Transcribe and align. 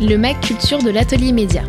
le 0.00 0.16
Mac 0.16 0.40
Culture 0.40 0.82
de 0.82 0.90
l'Atelier 0.90 1.32
Média. 1.32 1.62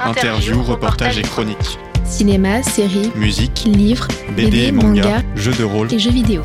Interviews, 0.00 0.62
reportages 0.62 1.18
et 1.18 1.22
chroniques. 1.22 1.78
Cinéma, 2.04 2.62
séries, 2.62 3.10
Musique, 3.14 3.64
livres, 3.66 4.08
BD, 4.36 4.72
manga, 4.72 5.22
jeux 5.36 5.52
de 5.52 5.62
rôle. 5.64 5.92
et 5.92 5.98
jeux 5.98 6.10
vidéo. 6.10 6.42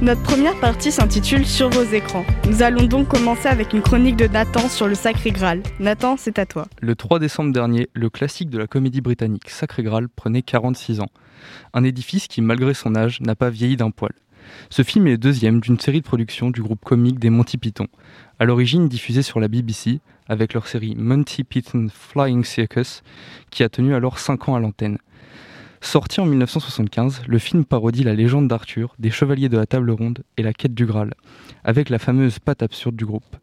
Notre 0.00 0.22
première 0.22 0.58
partie 0.60 0.92
s'intitule 0.92 1.44
Sur 1.44 1.70
vos 1.70 1.82
écrans. 1.82 2.24
Nous 2.48 2.62
allons 2.62 2.84
donc 2.84 3.08
commencer 3.08 3.48
avec 3.48 3.72
une 3.72 3.82
chronique 3.82 4.16
de 4.16 4.28
Nathan 4.28 4.68
sur 4.68 4.86
le 4.86 4.94
Sacré 4.94 5.30
Graal. 5.32 5.60
Nathan, 5.80 6.16
c'est 6.16 6.38
à 6.38 6.46
toi. 6.46 6.66
Le 6.80 6.94
3 6.94 7.18
décembre 7.18 7.52
dernier, 7.52 7.88
le 7.94 8.08
classique 8.08 8.48
de 8.48 8.58
la 8.58 8.66
comédie 8.68 9.00
britannique 9.00 9.50
Sacré 9.50 9.82
Graal 9.82 10.08
prenait 10.08 10.42
46 10.42 11.00
ans. 11.00 11.08
Un 11.74 11.82
édifice 11.84 12.28
qui, 12.28 12.40
malgré 12.42 12.74
son 12.74 12.94
âge, 12.94 13.20
n'a 13.20 13.34
pas 13.34 13.50
vieilli 13.50 13.76
d'un 13.76 13.90
poil. 13.90 14.12
Ce 14.70 14.82
film 14.82 15.06
est 15.06 15.12
le 15.12 15.18
deuxième 15.18 15.60
d'une 15.60 15.78
série 15.78 16.00
de 16.00 16.06
productions 16.06 16.50
du 16.50 16.62
groupe 16.62 16.84
comique 16.84 17.18
des 17.18 17.30
Monty 17.30 17.58
Python, 17.58 17.86
à 18.38 18.44
l'origine 18.44 18.88
diffusée 18.88 19.22
sur 19.22 19.40
la 19.40 19.48
BBC 19.48 20.00
avec 20.28 20.54
leur 20.54 20.68
série 20.68 20.94
Monty 20.96 21.44
Python 21.44 21.88
Flying 21.92 22.44
Circus, 22.44 23.02
qui 23.50 23.62
a 23.62 23.68
tenu 23.68 23.94
alors 23.94 24.18
5 24.18 24.48
ans 24.48 24.54
à 24.54 24.60
l'antenne. 24.60 24.98
Sorti 25.80 26.20
en 26.20 26.26
1975, 26.26 27.22
le 27.26 27.38
film 27.38 27.64
parodie 27.64 28.02
la 28.02 28.14
légende 28.14 28.48
d'Arthur, 28.48 28.94
des 28.98 29.10
Chevaliers 29.10 29.48
de 29.48 29.56
la 29.56 29.66
Table 29.66 29.90
Ronde 29.90 30.24
et 30.36 30.42
la 30.42 30.52
quête 30.52 30.74
du 30.74 30.86
Graal, 30.86 31.14
avec 31.64 31.88
la 31.88 31.98
fameuse 31.98 32.40
patte 32.40 32.62
absurde 32.62 32.96
du 32.96 33.06
groupe. 33.06 33.36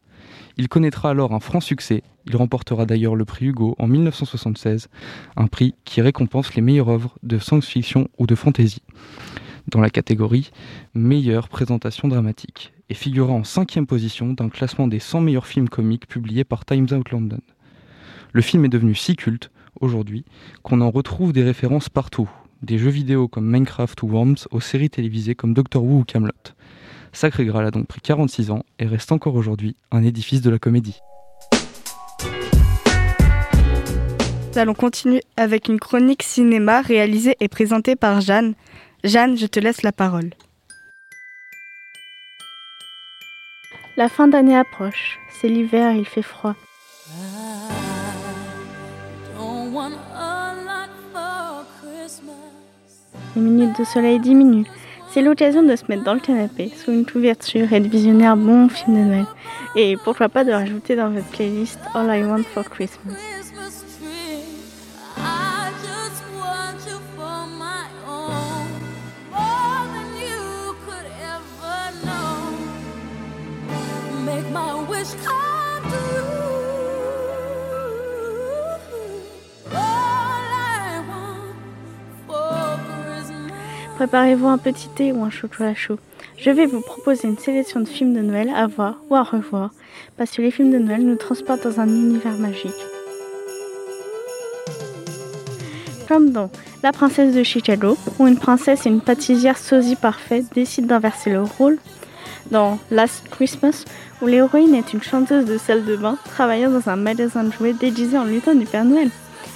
Il 0.58 0.68
connaîtra 0.68 1.10
alors 1.10 1.34
un 1.34 1.40
franc 1.40 1.60
succès, 1.60 2.04
il 2.26 2.36
remportera 2.36 2.86
d'ailleurs 2.86 3.16
le 3.16 3.26
prix 3.26 3.48
Hugo 3.48 3.76
en 3.80 3.88
1976, 3.88 4.90
un 5.36 5.48
prix 5.48 5.76
qui 5.86 6.02
récompense 6.02 6.56
les 6.56 6.62
meilleures 6.62 6.90
œuvres 6.90 7.18
de 7.24 7.40
science-fiction 7.40 8.10
ou 8.18 8.28
de 8.28 8.36
fantasy, 8.36 8.82
dans 9.70 9.82
la 9.82 9.90
catégorie 9.90 10.52
meilleure 10.94 11.50
présentation 11.50 12.08
dramatique, 12.08 12.74
et 12.90 12.94
figura 12.94 13.34
en 13.34 13.44
cinquième 13.44 13.88
position 13.88 14.34
d'un 14.34 14.50
classement 14.50 14.88
des 14.88 15.00
100 15.00 15.22
meilleurs 15.22 15.48
films 15.48 15.70
comiques 15.70 16.08
publiés 16.08 16.44
par 16.44 16.66
Times 16.66 16.88
Out 16.92 17.12
London. 17.12 17.42
Le 18.34 18.42
film 18.42 18.66
est 18.66 18.70
devenu 18.70 18.96
si 18.96 19.16
culte 19.16 19.52
aujourd'hui 19.82 20.26
qu'on 20.64 20.82
en 20.82 20.92
retrouve 20.92 21.34
des 21.34 21.44
références 21.44 21.90
partout, 21.90 22.30
des 22.62 22.78
jeux 22.78 22.90
vidéo 22.90 23.28
comme 23.28 23.50
Minecraft 23.50 24.02
ou 24.04 24.08
Worms 24.08 24.48
aux 24.52 24.60
séries 24.60 24.90
télévisées 24.90 25.36
comme 25.36 25.54
Doctor 25.54 25.84
Who 25.84 26.00
ou 26.00 26.04
Camelot. 26.04 26.32
Sacré 27.14 27.46
Graal 27.46 27.66
a 27.66 27.72
donc 27.72 27.88
pris 27.88 28.02
46 28.02 28.52
ans 28.52 28.64
et 28.78 28.86
reste 28.86 29.12
encore 29.12 29.36
aujourd'hui 29.36 29.78
un 29.92 30.04
édifice 30.04 30.42
de 30.42 30.50
la 30.50 30.60
comédie. 30.60 31.00
Nous 34.56 34.62
allons 34.62 34.74
continuer 34.74 35.22
avec 35.36 35.68
une 35.68 35.80
chronique 35.80 36.24
cinéma 36.24 36.82
réalisée 36.82 37.36
et 37.42 37.50
présentée 37.50 37.98
par 37.98 38.22
Jeanne. 38.22 38.54
Jeanne, 39.06 39.38
je 39.38 39.46
te 39.46 39.60
laisse 39.60 39.84
la 39.84 39.92
parole. 39.92 40.32
La 43.98 44.10
fin 44.10 44.28
d'année 44.28 44.58
approche. 44.58 45.20
C'est 45.30 45.48
l'hiver 45.48 45.92
il 45.92 46.06
fait 46.06 46.24
froid. 46.24 46.56
Les 53.36 53.42
minutes 53.42 53.78
de 53.78 53.84
soleil 53.84 54.20
diminuent. 54.20 54.66
C'est 55.12 55.22
l'occasion 55.22 55.62
de 55.62 55.76
se 55.76 55.84
mettre 55.88 56.04
dans 56.04 56.16
le 56.16 56.20
canapé, 56.20 56.72
sous 56.76 56.92
une 56.92 57.06
couverture 57.06 57.72
et 57.74 57.80
de 57.80 57.88
visionner 57.88 58.26
un 58.26 58.36
bon 58.36 58.70
film 58.70 58.96
de 58.96 59.04
Noël. 59.04 59.26
Et 59.76 59.98
pourquoi 60.04 60.30
pas 60.30 60.44
de 60.44 60.52
rajouter 60.52 60.96
dans 60.96 61.12
votre 61.12 61.28
playlist 61.28 61.80
All 61.94 62.10
I 62.10 62.24
Want 62.24 62.44
for 62.44 62.64
Christmas. 62.64 63.35
Préparez-vous 83.96 84.48
un 84.48 84.58
petit 84.58 84.90
thé 84.90 85.14
ou 85.14 85.24
un 85.24 85.30
chocolat 85.30 85.74
chaud. 85.74 85.98
Je 86.38 86.52
vais 86.52 86.66
vous 86.66 86.82
proposer 86.82 87.30
une 87.30 87.38
sélection 87.38 87.80
de 87.80 87.88
films 87.88 88.14
de 88.14 88.20
Noël 88.20 88.52
à 88.54 88.68
voir 88.68 88.98
ou 89.10 89.16
à 89.16 89.24
revoir, 89.24 89.72
parce 90.18 90.32
que 90.32 90.42
les 90.42 90.52
films 90.52 90.72
de 90.72 90.78
Noël 90.78 91.06
nous 91.06 91.16
transportent 91.16 91.64
dans 91.64 91.80
un 91.80 91.88
univers 91.88 92.38
magique. 92.38 92.72
Comme 96.10 96.32
dans 96.32 96.52
La 96.84 96.92
princesse 96.92 97.34
de 97.34 97.42
Chicago, 97.44 97.98
où 98.20 98.28
une 98.28 98.38
princesse 98.38 98.86
et 98.86 98.90
une 98.90 99.02
pâtissière 99.02 99.58
sosie 99.58 99.96
parfaite 99.96 100.46
décident 100.54 100.88
d'inverser 100.88 101.32
le 101.32 101.44
rôle. 101.44 101.80
Dans 102.52 102.78
Last 102.92 103.24
Christmas, 103.30 103.86
où 104.22 104.28
l'héroïne 104.28 104.76
est 104.76 104.94
une 104.94 105.02
chanteuse 105.02 105.46
de 105.46 105.58
salle 105.58 105.86
de 105.86 105.96
bain 105.96 106.18
travaillant 106.26 106.70
dans 106.70 106.90
un 106.90 106.96
magasin 106.96 107.44
de 107.44 107.52
jouets 107.52 107.74
déguisée 107.74 108.18
en 108.18 108.24
lutin 108.24 108.56
du 108.56 108.66
Père 108.66 108.86
Noël. 108.86 109.10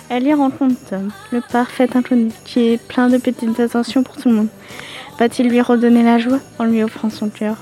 Elle 0.09 0.25
y 0.25 0.33
rencontre 0.33 0.75
Tom, 0.89 1.11
le 1.31 1.41
parfait 1.41 1.89
inconnu, 1.95 2.31
qui 2.43 2.69
est 2.69 2.87
plein 2.87 3.09
de 3.09 3.17
petites 3.17 3.59
attentions 3.59 4.01
pour 4.01 4.17
tout 4.17 4.29
le 4.29 4.35
monde. 4.35 4.47
Va-t-il 5.19 5.49
lui 5.49 5.61
redonner 5.61 6.01
la 6.01 6.17
joie 6.17 6.39
en 6.57 6.63
lui 6.63 6.81
offrant 6.81 7.11
son 7.11 7.29
cœur? 7.29 7.57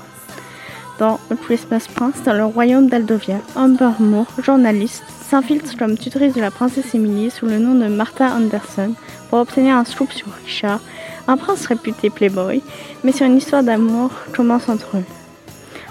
Dans 0.98 1.20
A 1.30 1.36
Christmas 1.36 1.86
Prince, 1.94 2.22
dans 2.24 2.32
le 2.32 2.44
royaume 2.44 2.88
d'Aldovia, 2.88 3.36
Amber 3.54 3.90
Moore, 4.00 4.26
journaliste, 4.42 5.04
s'infiltre 5.28 5.76
comme 5.76 5.98
tutrice 5.98 6.34
de 6.34 6.40
la 6.40 6.50
princesse 6.50 6.94
Emily 6.94 7.30
sous 7.30 7.46
le 7.46 7.58
nom 7.58 7.74
de 7.74 7.86
Martha 7.86 8.34
Anderson 8.34 8.94
pour 9.28 9.40
obtenir 9.40 9.76
un 9.76 9.84
scoop 9.84 10.10
sur 10.10 10.28
Richard, 10.44 10.80
un 11.26 11.36
prince 11.36 11.66
réputé 11.66 12.08
playboy, 12.08 12.62
mais 13.04 13.12
sur 13.12 13.26
une 13.26 13.36
histoire 13.36 13.62
d'amour 13.62 14.10
commence 14.34 14.68
entre 14.70 14.96
eux. 14.96 15.17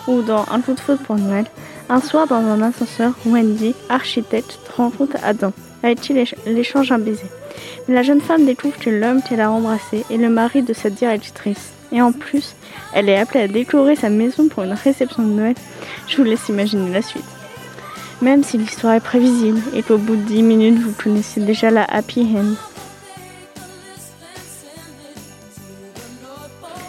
Ou 0.07 0.21
dans 0.21 0.45
Un 0.51 0.61
coup 0.61 0.73
de 0.73 0.79
faute 0.79 1.01
pour 1.01 1.15
Noël, 1.15 1.45
un 1.89 2.01
soir 2.01 2.27
dans 2.27 2.35
un 2.35 2.61
ascenseur, 2.61 3.13
Wendy, 3.25 3.75
architecte, 3.89 4.59
rencontre 4.75 5.17
Adam 5.23 5.53
avec 5.83 6.01
qui 6.01 6.13
elle 6.45 6.57
échange 6.57 6.91
un 6.91 6.99
baiser? 6.99 7.25
Mais 7.87 7.95
la 7.95 8.03
jeune 8.03 8.21
femme 8.21 8.45
découvre 8.45 8.77
que 8.77 8.89
l'homme 8.89 9.21
qu'elle 9.21 9.41
a 9.41 9.51
embrassé 9.51 10.05
est 10.09 10.17
le 10.17 10.29
mari 10.29 10.61
de 10.61 10.73
sa 10.73 10.89
directrice. 10.89 11.71
Et 11.91 12.01
en 12.01 12.11
plus, 12.11 12.55
elle 12.93 13.09
est 13.09 13.17
appelée 13.17 13.41
à 13.41 13.47
décorer 13.47 13.95
sa 13.95 14.09
maison 14.09 14.47
pour 14.47 14.63
une 14.63 14.73
réception 14.73 15.23
de 15.23 15.33
Noël. 15.33 15.55
Je 16.07 16.17
vous 16.17 16.23
laisse 16.23 16.49
imaginer 16.49 16.91
la 16.91 17.01
suite. 17.01 17.23
Même 18.21 18.43
si 18.43 18.57
l'histoire 18.57 18.95
est 18.95 18.99
prévisible 18.99 19.61
et 19.73 19.83
qu'au 19.83 19.97
bout 19.97 20.15
de 20.15 20.21
10 20.21 20.41
minutes 20.41 20.79
vous 20.79 20.91
connaissez 20.91 21.39
déjà 21.39 21.69
la 21.69 21.83
happy 21.83 22.21
end. 22.35 22.76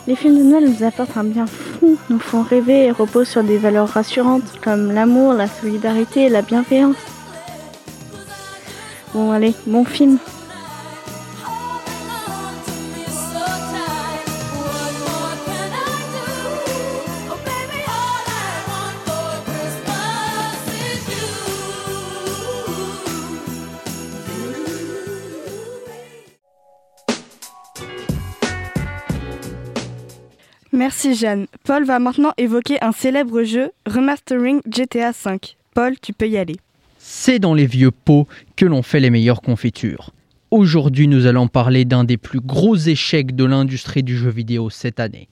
Les 0.08 0.16
films 0.16 0.38
de 0.38 0.42
Noël 0.42 0.64
nous 0.64 0.86
apportent 0.86 1.18
un 1.18 1.24
bien 1.24 1.44
fou, 1.46 1.98
nous 2.08 2.18
font 2.18 2.40
rêver 2.40 2.86
et 2.86 2.90
reposent 2.90 3.28
sur 3.28 3.44
des 3.44 3.58
valeurs 3.58 3.88
rassurantes 3.90 4.58
comme 4.64 4.90
l'amour, 4.90 5.34
la 5.34 5.46
solidarité 5.46 6.30
la 6.30 6.40
bienveillance. 6.40 6.96
Bon 9.12 9.32
allez, 9.32 9.52
bon 9.66 9.84
film. 9.84 10.16
Merci 30.78 31.16
Jeanne. 31.16 31.48
Paul 31.64 31.84
va 31.84 31.98
maintenant 31.98 32.30
évoquer 32.38 32.80
un 32.84 32.92
célèbre 32.92 33.42
jeu, 33.42 33.72
Remastering 33.84 34.60
GTA 34.64 35.10
V. 35.10 35.40
Paul, 35.74 35.98
tu 36.00 36.12
peux 36.12 36.28
y 36.28 36.38
aller. 36.38 36.54
C'est 36.98 37.40
dans 37.40 37.52
les 37.52 37.66
vieux 37.66 37.90
pots 37.90 38.28
que 38.54 38.64
l'on 38.64 38.82
fait 38.84 39.00
les 39.00 39.10
meilleures 39.10 39.42
confitures. 39.42 40.12
Aujourd'hui, 40.52 41.08
nous 41.08 41.26
allons 41.26 41.48
parler 41.48 41.84
d'un 41.84 42.04
des 42.04 42.16
plus 42.16 42.38
gros 42.38 42.76
échecs 42.76 43.34
de 43.34 43.44
l'industrie 43.44 44.04
du 44.04 44.16
jeu 44.16 44.30
vidéo 44.30 44.70
cette 44.70 45.00
année. 45.00 45.28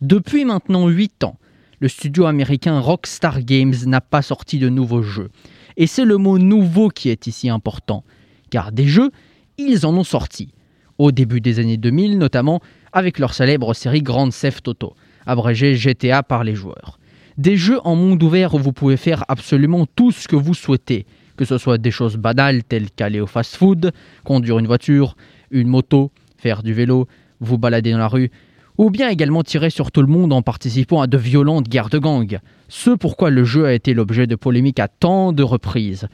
Depuis 0.00 0.46
maintenant 0.46 0.88
8 0.88 1.22
ans, 1.24 1.36
le 1.80 1.88
studio 1.88 2.24
américain 2.24 2.80
Rockstar 2.80 3.42
Games 3.42 3.74
n'a 3.84 4.00
pas 4.00 4.22
sorti 4.22 4.58
de 4.58 4.70
nouveaux 4.70 5.02
jeux. 5.02 5.28
Et 5.76 5.86
c'est 5.86 6.06
le 6.06 6.16
mot 6.16 6.38
nouveau 6.38 6.88
qui 6.88 7.10
est 7.10 7.26
ici 7.26 7.50
important, 7.50 8.04
car 8.48 8.72
des 8.72 8.86
jeux, 8.86 9.10
ils 9.58 9.84
en 9.84 9.94
ont 9.94 10.02
sorti. 10.02 10.48
Au 10.96 11.12
début 11.12 11.42
des 11.42 11.58
années 11.58 11.76
2000 11.76 12.16
notamment, 12.16 12.62
avec 12.92 13.18
leur 13.18 13.34
célèbre 13.34 13.74
série 13.74 14.02
Grand 14.02 14.28
Theft 14.28 14.68
Auto, 14.68 14.94
abrégée 15.26 15.74
GTA 15.74 16.22
par 16.22 16.44
les 16.44 16.54
joueurs. 16.54 16.98
Des 17.36 17.56
jeux 17.56 17.80
en 17.84 17.94
monde 17.94 18.22
ouvert 18.22 18.54
où 18.54 18.58
vous 18.58 18.72
pouvez 18.72 18.96
faire 18.96 19.24
absolument 19.28 19.86
tout 19.94 20.10
ce 20.10 20.26
que 20.26 20.36
vous 20.36 20.54
souhaitez, 20.54 21.06
que 21.36 21.44
ce 21.44 21.58
soit 21.58 21.78
des 21.78 21.92
choses 21.92 22.16
banales 22.16 22.64
telles 22.64 22.90
qu'aller 22.90 23.20
au 23.20 23.26
fast-food, 23.26 23.92
conduire 24.24 24.58
une 24.58 24.66
voiture, 24.66 25.16
une 25.50 25.68
moto, 25.68 26.10
faire 26.36 26.62
du 26.62 26.72
vélo, 26.72 27.06
vous 27.40 27.58
balader 27.58 27.92
dans 27.92 27.98
la 27.98 28.08
rue, 28.08 28.30
ou 28.76 28.90
bien 28.90 29.08
également 29.08 29.42
tirer 29.42 29.70
sur 29.70 29.92
tout 29.92 30.02
le 30.02 30.08
monde 30.08 30.32
en 30.32 30.42
participant 30.42 31.00
à 31.00 31.06
de 31.06 31.16
violentes 31.16 31.68
guerres 31.68 31.90
de 31.90 31.98
gangs, 31.98 32.40
ce 32.68 32.90
pourquoi 32.90 33.30
le 33.30 33.44
jeu 33.44 33.66
a 33.66 33.72
été 33.72 33.94
l'objet 33.94 34.26
de 34.26 34.34
polémiques 34.34 34.80
à 34.80 34.88
tant 34.88 35.32
de 35.32 35.42
reprises. 35.42 36.08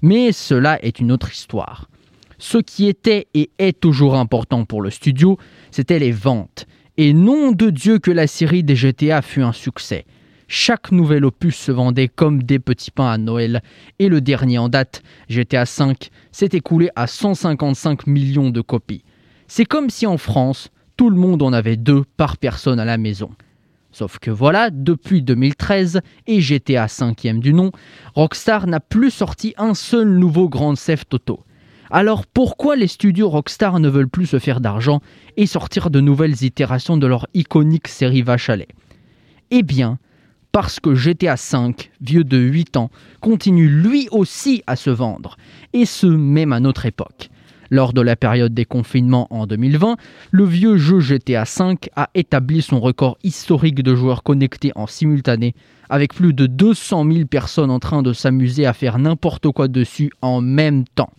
Mais 0.00 0.32
cela 0.32 0.82
est 0.82 0.98
une 0.98 1.12
autre 1.12 1.30
histoire. 1.30 1.89
Ce 2.40 2.56
qui 2.56 2.88
était 2.88 3.28
et 3.34 3.50
est 3.58 3.78
toujours 3.78 4.16
important 4.16 4.64
pour 4.64 4.80
le 4.80 4.88
studio, 4.88 5.36
c'était 5.70 5.98
les 5.98 6.10
ventes. 6.10 6.66
Et 6.96 7.12
nom 7.12 7.52
de 7.52 7.68
Dieu 7.68 7.98
que 7.98 8.10
la 8.10 8.26
série 8.26 8.64
des 8.64 8.76
GTA 8.76 9.20
fut 9.20 9.42
un 9.42 9.52
succès. 9.52 10.06
Chaque 10.48 10.90
nouvel 10.90 11.26
opus 11.26 11.54
se 11.54 11.70
vendait 11.70 12.08
comme 12.08 12.42
des 12.42 12.58
petits 12.58 12.90
pains 12.90 13.10
à 13.10 13.18
Noël, 13.18 13.60
et 13.98 14.08
le 14.08 14.22
dernier 14.22 14.56
en 14.56 14.70
date, 14.70 15.02
GTA 15.28 15.64
V, 15.64 15.92
s'est 16.32 16.48
écoulé 16.54 16.88
à 16.96 17.06
155 17.06 18.06
millions 18.06 18.48
de 18.48 18.62
copies. 18.62 19.04
C'est 19.46 19.66
comme 19.66 19.90
si 19.90 20.06
en 20.06 20.16
France, 20.16 20.70
tout 20.96 21.10
le 21.10 21.16
monde 21.16 21.42
en 21.42 21.52
avait 21.52 21.76
deux 21.76 22.04
par 22.16 22.38
personne 22.38 22.80
à 22.80 22.86
la 22.86 22.96
maison. 22.96 23.32
Sauf 23.92 24.18
que 24.18 24.30
voilà, 24.30 24.70
depuis 24.70 25.20
2013 25.20 26.00
et 26.26 26.40
GTA 26.40 26.86
5e 26.86 27.38
du 27.38 27.52
nom, 27.52 27.70
Rockstar 28.14 28.66
n'a 28.66 28.80
plus 28.80 29.10
sorti 29.10 29.52
un 29.58 29.74
seul 29.74 30.08
nouveau 30.08 30.48
Grand 30.48 30.72
Theft 30.74 31.12
Auto. 31.12 31.44
Alors 31.92 32.24
pourquoi 32.24 32.76
les 32.76 32.86
studios 32.86 33.28
Rockstar 33.28 33.80
ne 33.80 33.88
veulent 33.88 34.08
plus 34.08 34.26
se 34.26 34.38
faire 34.38 34.60
d'argent 34.60 35.00
et 35.36 35.46
sortir 35.46 35.90
de 35.90 36.00
nouvelles 36.00 36.44
itérations 36.44 36.96
de 36.96 37.06
leur 37.08 37.26
iconique 37.34 37.88
série 37.88 38.22
lait? 38.22 38.68
Eh 39.50 39.64
bien, 39.64 39.98
parce 40.52 40.78
que 40.78 40.94
GTA 40.94 41.34
V, 41.34 41.74
vieux 42.00 42.22
de 42.22 42.38
8 42.38 42.76
ans, 42.76 42.90
continue 43.20 43.68
lui 43.68 44.06
aussi 44.12 44.62
à 44.68 44.76
se 44.76 44.90
vendre, 44.90 45.36
et 45.72 45.84
ce 45.84 46.06
même 46.06 46.52
à 46.52 46.60
notre 46.60 46.86
époque. 46.86 47.28
Lors 47.70 47.92
de 47.92 48.00
la 48.00 48.14
période 48.14 48.54
des 48.54 48.64
confinements 48.64 49.26
en 49.30 49.48
2020, 49.48 49.96
le 50.30 50.44
vieux 50.44 50.76
jeu 50.76 51.00
GTA 51.00 51.42
V 51.42 51.74
a 51.96 52.10
établi 52.14 52.62
son 52.62 52.78
record 52.78 53.18
historique 53.24 53.82
de 53.82 53.96
joueurs 53.96 54.22
connectés 54.22 54.70
en 54.76 54.86
simultané, 54.86 55.56
avec 55.88 56.14
plus 56.14 56.34
de 56.34 56.46
200 56.46 57.10
000 57.10 57.26
personnes 57.26 57.70
en 57.70 57.80
train 57.80 58.02
de 58.02 58.12
s'amuser 58.12 58.64
à 58.64 58.74
faire 58.74 58.98
n'importe 58.98 59.50
quoi 59.50 59.66
dessus 59.66 60.12
en 60.22 60.40
même 60.40 60.84
temps. 60.94 61.10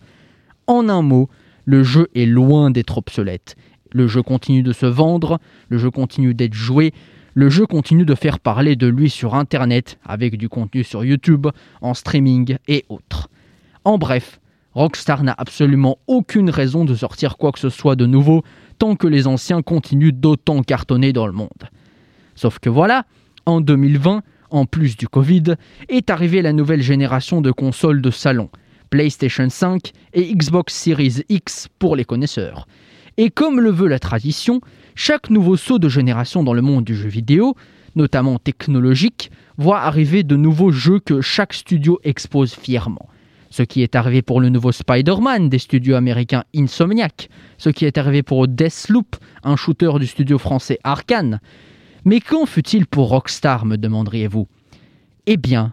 En 0.66 0.88
un 0.88 1.02
mot, 1.02 1.28
le 1.64 1.82
jeu 1.82 2.08
est 2.14 2.26
loin 2.26 2.70
d'être 2.70 2.98
obsolète. 2.98 3.56
Le 3.92 4.06
jeu 4.08 4.22
continue 4.22 4.62
de 4.62 4.72
se 4.72 4.86
vendre, 4.86 5.38
le 5.68 5.78
jeu 5.78 5.90
continue 5.90 6.34
d'être 6.34 6.54
joué, 6.54 6.92
le 7.34 7.48
jeu 7.48 7.66
continue 7.66 8.04
de 8.04 8.14
faire 8.14 8.40
parler 8.40 8.76
de 8.76 8.86
lui 8.86 9.10
sur 9.10 9.34
Internet, 9.34 9.98
avec 10.04 10.36
du 10.36 10.48
contenu 10.48 10.84
sur 10.84 11.04
YouTube, 11.04 11.46
en 11.80 11.94
streaming 11.94 12.56
et 12.68 12.84
autres. 12.88 13.28
En 13.84 13.98
bref, 13.98 14.40
Rockstar 14.74 15.22
n'a 15.22 15.34
absolument 15.36 15.98
aucune 16.06 16.50
raison 16.50 16.84
de 16.84 16.94
sortir 16.94 17.36
quoi 17.36 17.52
que 17.52 17.58
ce 17.58 17.68
soit 17.68 17.96
de 17.96 18.06
nouveau 18.06 18.42
tant 18.78 18.96
que 18.96 19.06
les 19.06 19.26
anciens 19.26 19.62
continuent 19.62 20.12
d'autant 20.12 20.62
cartonner 20.62 21.12
dans 21.12 21.26
le 21.26 21.32
monde. 21.32 21.70
Sauf 22.34 22.58
que 22.58 22.70
voilà, 22.70 23.04
en 23.46 23.60
2020, 23.60 24.22
en 24.50 24.66
plus 24.66 24.96
du 24.96 25.08
Covid, 25.08 25.54
est 25.88 26.10
arrivée 26.10 26.42
la 26.42 26.52
nouvelle 26.52 26.82
génération 26.82 27.40
de 27.40 27.50
consoles 27.50 28.00
de 28.00 28.10
salon, 28.10 28.48
PlayStation 28.92 29.48
5 29.48 29.92
et 30.12 30.34
Xbox 30.34 30.74
Series 30.74 31.22
X 31.30 31.68
pour 31.78 31.96
les 31.96 32.04
connaisseurs. 32.04 32.68
Et 33.16 33.30
comme 33.30 33.58
le 33.58 33.70
veut 33.70 33.88
la 33.88 33.98
tradition, 33.98 34.60
chaque 34.94 35.30
nouveau 35.30 35.56
saut 35.56 35.78
de 35.78 35.88
génération 35.88 36.44
dans 36.44 36.52
le 36.52 36.60
monde 36.60 36.84
du 36.84 36.94
jeu 36.94 37.08
vidéo, 37.08 37.56
notamment 37.96 38.38
technologique, 38.38 39.30
voit 39.56 39.80
arriver 39.80 40.24
de 40.24 40.36
nouveaux 40.36 40.72
jeux 40.72 41.00
que 41.00 41.22
chaque 41.22 41.54
studio 41.54 42.00
expose 42.04 42.52
fièrement. 42.52 43.08
Ce 43.48 43.62
qui 43.62 43.80
est 43.80 43.96
arrivé 43.96 44.20
pour 44.20 44.42
le 44.42 44.50
nouveau 44.50 44.72
Spider-Man 44.72 45.48
des 45.48 45.58
studios 45.58 45.96
américains 45.96 46.44
Insomniac, 46.54 47.30
ce 47.56 47.70
qui 47.70 47.86
est 47.86 47.96
arrivé 47.96 48.22
pour 48.22 48.46
Deathloop, 48.46 49.16
un 49.42 49.56
shooter 49.56 49.92
du 50.00 50.06
studio 50.06 50.36
français 50.36 50.78
Arkane. 50.84 51.40
Mais 52.04 52.20
quand 52.20 52.44
fut-il 52.44 52.86
pour 52.86 53.08
Rockstar, 53.08 53.64
me 53.64 53.76
demanderiez-vous 53.76 54.48
Eh 55.26 55.38
bien, 55.38 55.72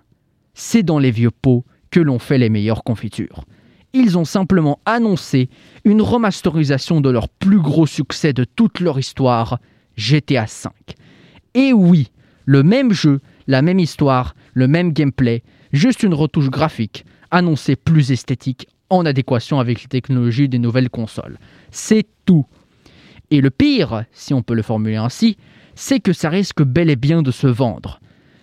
c'est 0.54 0.84
dans 0.84 1.00
les 1.00 1.12
vieux 1.12 1.32
pots 1.32 1.66
que 1.92 2.00
l'on 2.00 2.20
fait 2.20 2.38
les 2.38 2.50
meilleures 2.50 2.84
confitures 2.84 3.46
ils 3.94 4.18
ont 4.18 4.26
simplement 4.26 4.80
annoncé 4.86 5.50
une 5.84 6.02
remasterisation 6.02 7.02
de 7.02 7.10
leur 7.10 7.30
plus 7.30 7.60
gros 7.60 7.88
succès 7.88 8.34
de 8.34 8.44
toute 8.44 8.80
leur 8.80 9.00
histoire, 9.00 9.60
GTA 9.96 10.46
V. 10.46 10.70
Et 11.56 11.74
oui, 11.74 12.12
le 12.46 12.64
même 12.64 12.92
jeu, 12.92 13.20
la 13.48 13.62
même 13.62 13.80
histoire, 13.80 14.36
le 14.54 14.68
même 14.68 14.94
gameplay, 14.94 15.44
juste 15.72 16.04
une 16.04 16.14
retouche 16.14 16.50
graphique, 16.50 17.06
annoncée 17.32 17.76
plus 17.76 18.12
esthétique, 18.12 18.68
en 18.90 19.06
adéquation 19.06 19.60
avec 19.60 19.84
les 19.84 19.88
technologies 19.88 20.50
des 20.50 20.60
nouvelles 20.60 20.90
consoles. 20.90 21.38
C'est 21.72 22.08
tout. 22.26 22.46
Et 23.32 23.42
le 23.42 23.52
pire, 23.52 24.06
si 24.12 24.34
on 24.34 24.42
peut 24.42 24.56
le 24.56 24.64
formuler 24.64 24.96
ainsi, 24.96 25.38
c'est 25.76 26.00
que 26.00 26.14
ça 26.14 26.30
risque 26.30 26.64
bel 26.64 26.90
et 26.90 26.96
bien 26.96 27.22
de 27.22 27.32
se 27.32 27.48
vendre. 27.48 28.00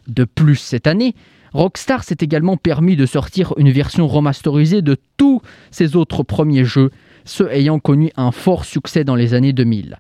De 0.07 0.25
plus, 0.25 0.57
cette 0.57 0.87
année, 0.87 1.15
Rockstar 1.57 2.05
s'est 2.05 2.19
également 2.21 2.59
permis 2.59 2.97
de 2.97 3.07
sortir 3.07 3.55
une 3.57 3.71
version 3.71 4.07
remasterisée 4.07 4.83
de 4.83 4.95
tous 5.17 5.41
ses 5.71 5.97
autres 5.97 6.23
premiers 6.23 6.67
jeux, 6.67 6.91
ceux 7.25 7.51
ayant 7.51 7.79
connu 7.79 8.11
un 8.19 8.31
fort 8.31 8.67
succès 8.67 9.05
dans 9.05 9.15
les 9.15 9.33
années 9.33 9.55
2000. 9.55 9.97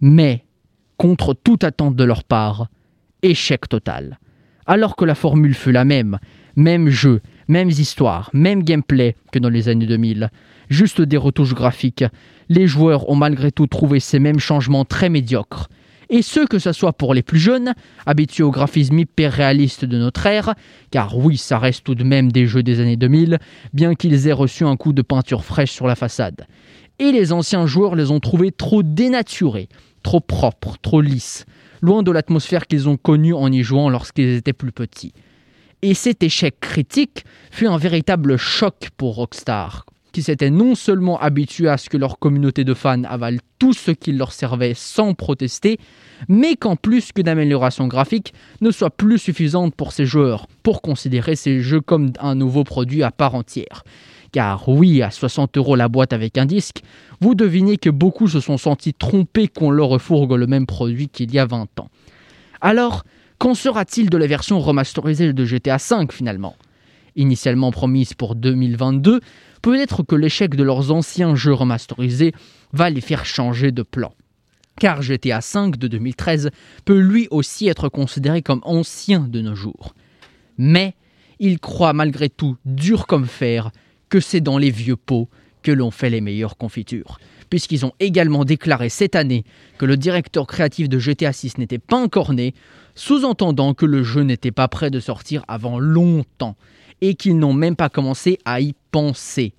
Mais, 0.00 0.46
contre 0.96 1.34
toute 1.34 1.64
attente 1.64 1.96
de 1.96 2.04
leur 2.04 2.24
part, 2.24 2.68
échec 3.22 3.68
total. 3.68 4.18
Alors 4.64 4.96
que 4.96 5.04
la 5.04 5.14
formule 5.14 5.52
fut 5.52 5.70
la 5.70 5.84
même, 5.84 6.18
même 6.56 6.88
jeu, 6.88 7.20
mêmes 7.46 7.68
histoires, 7.68 8.30
même 8.32 8.62
gameplay 8.62 9.16
que 9.32 9.38
dans 9.38 9.50
les 9.50 9.68
années 9.68 9.84
2000, 9.84 10.30
juste 10.70 11.02
des 11.02 11.18
retouches 11.18 11.54
graphiques, 11.54 12.06
les 12.48 12.66
joueurs 12.66 13.10
ont 13.10 13.16
malgré 13.16 13.52
tout 13.52 13.66
trouvé 13.66 14.00
ces 14.00 14.18
mêmes 14.18 14.40
changements 14.40 14.86
très 14.86 15.10
médiocres, 15.10 15.68
et 16.08 16.22
ce 16.22 16.40
que 16.40 16.58
ce 16.58 16.72
soit 16.72 16.92
pour 16.92 17.14
les 17.14 17.22
plus 17.22 17.38
jeunes, 17.38 17.74
habitués 18.06 18.42
au 18.42 18.50
graphisme 18.50 18.98
hyper 18.98 19.32
réaliste 19.32 19.84
de 19.84 19.98
notre 19.98 20.26
ère, 20.26 20.54
car 20.90 21.16
oui, 21.16 21.36
ça 21.36 21.58
reste 21.58 21.84
tout 21.84 21.94
de 21.94 22.04
même 22.04 22.30
des 22.30 22.46
jeux 22.46 22.62
des 22.62 22.80
années 22.80 22.96
2000, 22.96 23.38
bien 23.72 23.94
qu'ils 23.94 24.26
aient 24.28 24.32
reçu 24.32 24.64
un 24.64 24.76
coup 24.76 24.92
de 24.92 25.02
peinture 25.02 25.44
fraîche 25.44 25.72
sur 25.72 25.86
la 25.86 25.96
façade. 25.96 26.46
Et 26.98 27.12
les 27.12 27.32
anciens 27.32 27.66
joueurs 27.66 27.96
les 27.96 28.10
ont 28.10 28.20
trouvés 28.20 28.52
trop 28.52 28.82
dénaturés, 28.82 29.68
trop 30.02 30.20
propres, 30.20 30.76
trop 30.80 31.00
lisses, 31.00 31.44
loin 31.82 32.02
de 32.02 32.10
l'atmosphère 32.10 32.66
qu'ils 32.66 32.88
ont 32.88 32.96
connue 32.96 33.34
en 33.34 33.52
y 33.52 33.62
jouant 33.62 33.90
lorsqu'ils 33.90 34.34
étaient 34.34 34.52
plus 34.52 34.72
petits. 34.72 35.12
Et 35.82 35.94
cet 35.94 36.22
échec 36.22 36.58
critique 36.60 37.24
fut 37.50 37.66
un 37.66 37.76
véritable 37.76 38.36
choc 38.38 38.88
pour 38.96 39.16
Rockstar, 39.16 39.84
s'étaient 40.22 40.50
non 40.50 40.74
seulement 40.74 41.18
habitués 41.20 41.68
à 41.68 41.76
ce 41.76 41.88
que 41.88 41.96
leur 41.96 42.18
communauté 42.18 42.64
de 42.64 42.74
fans 42.74 43.04
avale 43.04 43.40
tout 43.58 43.72
ce 43.72 43.90
qui 43.90 44.12
leur 44.12 44.32
servait 44.32 44.74
sans 44.74 45.14
protester, 45.14 45.78
mais 46.28 46.56
qu'en 46.56 46.76
plus 46.76 47.12
qu'une 47.12 47.28
amélioration 47.28 47.86
graphique 47.86 48.34
ne 48.60 48.70
soit 48.70 48.90
plus 48.90 49.18
suffisante 49.18 49.74
pour 49.74 49.92
ces 49.92 50.06
joueurs, 50.06 50.46
pour 50.62 50.82
considérer 50.82 51.36
ces 51.36 51.60
jeux 51.60 51.80
comme 51.80 52.12
un 52.20 52.34
nouveau 52.34 52.64
produit 52.64 53.02
à 53.02 53.10
part 53.10 53.34
entière. 53.34 53.82
Car 54.32 54.68
oui, 54.68 55.02
à 55.02 55.10
60 55.10 55.56
euros 55.56 55.76
la 55.76 55.88
boîte 55.88 56.12
avec 56.12 56.36
un 56.36 56.46
disque, 56.46 56.82
vous 57.20 57.34
devinez 57.34 57.76
que 57.78 57.90
beaucoup 57.90 58.28
se 58.28 58.40
sont 58.40 58.58
sentis 58.58 58.92
trompés 58.92 59.48
qu'on 59.48 59.70
leur 59.70 59.88
refourgue 59.88 60.32
le 60.32 60.46
même 60.46 60.66
produit 60.66 61.08
qu'il 61.08 61.32
y 61.32 61.38
a 61.38 61.46
20 61.46 61.80
ans. 61.80 61.88
Alors, 62.60 63.04
qu'en 63.38 63.54
sera-t-il 63.54 64.10
de 64.10 64.16
la 64.16 64.26
version 64.26 64.60
remasterisée 64.60 65.32
de 65.32 65.44
GTA 65.44 65.76
V 65.76 66.06
finalement? 66.10 66.56
Initialement 67.16 67.70
promise 67.70 68.12
pour 68.12 68.34
2022, 68.34 69.20
peut-être 69.62 70.02
que 70.02 70.14
l'échec 70.14 70.54
de 70.54 70.62
leurs 70.62 70.90
anciens 70.90 71.34
jeux 71.34 71.52
remasterisés 71.52 72.32
va 72.72 72.90
les 72.90 73.00
faire 73.00 73.24
changer 73.24 73.72
de 73.72 73.82
plan. 73.82 74.12
Car 74.78 75.00
GTA 75.00 75.40
V 75.40 75.70
de 75.78 75.88
2013 75.88 76.50
peut 76.84 76.98
lui 76.98 77.28
aussi 77.30 77.68
être 77.68 77.88
considéré 77.88 78.42
comme 78.42 78.60
ancien 78.64 79.20
de 79.20 79.40
nos 79.40 79.54
jours. 79.54 79.94
Mais 80.58 80.94
il 81.38 81.58
croit 81.58 81.92
malgré 81.92 82.28
tout, 82.28 82.56
dur 82.64 83.06
comme 83.06 83.26
fer, 83.26 83.70
que 84.08 84.20
c'est 84.20 84.40
dans 84.40 84.58
les 84.58 84.70
vieux 84.70 84.96
pots 84.96 85.28
que 85.62 85.72
l'on 85.72 85.90
fait 85.90 86.10
les 86.10 86.20
meilleures 86.20 86.56
confitures. 86.56 87.18
Puisqu'ils 87.50 87.84
ont 87.84 87.92
également 88.00 88.44
déclaré 88.44 88.88
cette 88.88 89.16
année 89.16 89.44
que 89.78 89.86
le 89.86 89.96
directeur 89.96 90.46
créatif 90.46 90.88
de 90.88 90.98
GTA 90.98 91.32
6 91.32 91.58
n'était 91.58 91.78
pas 91.78 91.96
encore 91.96 92.32
né, 92.32 92.54
sous-entendant 92.94 93.74
que 93.74 93.86
le 93.86 94.02
jeu 94.02 94.22
n'était 94.22 94.52
pas 94.52 94.68
prêt 94.68 94.90
de 94.90 95.00
sortir 95.00 95.44
avant 95.48 95.78
longtemps 95.78 96.56
et 97.00 97.14
qu'ils 97.14 97.38
n'ont 97.38 97.52
même 97.52 97.76
pas 97.76 97.88
commencé 97.88 98.38
à 98.44 98.60
y 98.60 98.74
penser. 98.90 99.54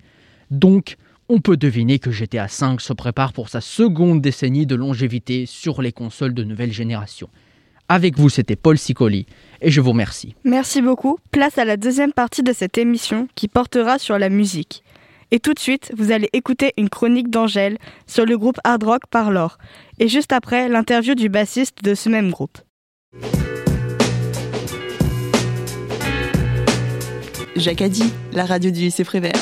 Donc, 0.50 0.96
on 1.28 1.40
peut 1.40 1.56
deviner 1.56 1.98
que 1.98 2.10
GTA 2.10 2.46
V 2.46 2.76
se 2.78 2.92
prépare 2.92 3.32
pour 3.32 3.48
sa 3.48 3.60
seconde 3.60 4.20
décennie 4.20 4.66
de 4.66 4.74
longévité 4.74 5.46
sur 5.46 5.82
les 5.82 5.92
consoles 5.92 6.34
de 6.34 6.44
nouvelle 6.44 6.72
génération. 6.72 7.28
Avec 7.90 8.18
vous, 8.18 8.28
c'était 8.28 8.56
Paul 8.56 8.78
Sicoli 8.78 9.26
et 9.60 9.70
je 9.70 9.80
vous 9.80 9.90
remercie. 9.90 10.34
Merci 10.44 10.82
beaucoup. 10.82 11.18
Place 11.30 11.58
à 11.58 11.64
la 11.64 11.76
deuxième 11.76 12.12
partie 12.12 12.42
de 12.42 12.52
cette 12.52 12.76
émission 12.76 13.28
qui 13.34 13.48
portera 13.48 13.98
sur 13.98 14.18
la 14.18 14.28
musique. 14.28 14.82
Et 15.30 15.40
tout 15.40 15.52
de 15.52 15.58
suite, 15.58 15.92
vous 15.96 16.10
allez 16.10 16.28
écouter 16.32 16.72
une 16.78 16.88
chronique 16.88 17.30
d'Angèle 17.30 17.78
sur 18.06 18.24
le 18.24 18.38
groupe 18.38 18.58
hard 18.64 18.82
rock 18.82 19.02
Parlor. 19.10 19.58
Et 19.98 20.08
juste 20.08 20.32
après, 20.32 20.68
l'interview 20.68 21.14
du 21.14 21.28
bassiste 21.28 21.82
de 21.82 21.94
ce 21.94 22.08
même 22.08 22.30
groupe. 22.30 22.58
Dit, 27.58 28.14
la 28.32 28.44
radio 28.44 28.70
du 28.70 28.82
lycée 28.82 29.02
Prévert. 29.02 29.32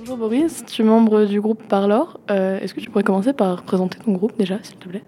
Bonjour 0.00 0.16
Boris, 0.16 0.64
tu 0.66 0.82
es 0.82 0.84
membre 0.84 1.24
du 1.24 1.40
groupe 1.40 1.62
Parlor. 1.62 2.18
Euh, 2.32 2.58
Est-ce 2.58 2.74
que 2.74 2.80
tu 2.80 2.90
pourrais 2.90 3.04
commencer 3.04 3.32
par 3.32 3.62
présenter 3.62 3.98
ton 4.04 4.10
groupe 4.10 4.36
déjà, 4.36 4.58
s'il 4.64 4.76
te 4.76 4.88
plaît? 4.88 5.04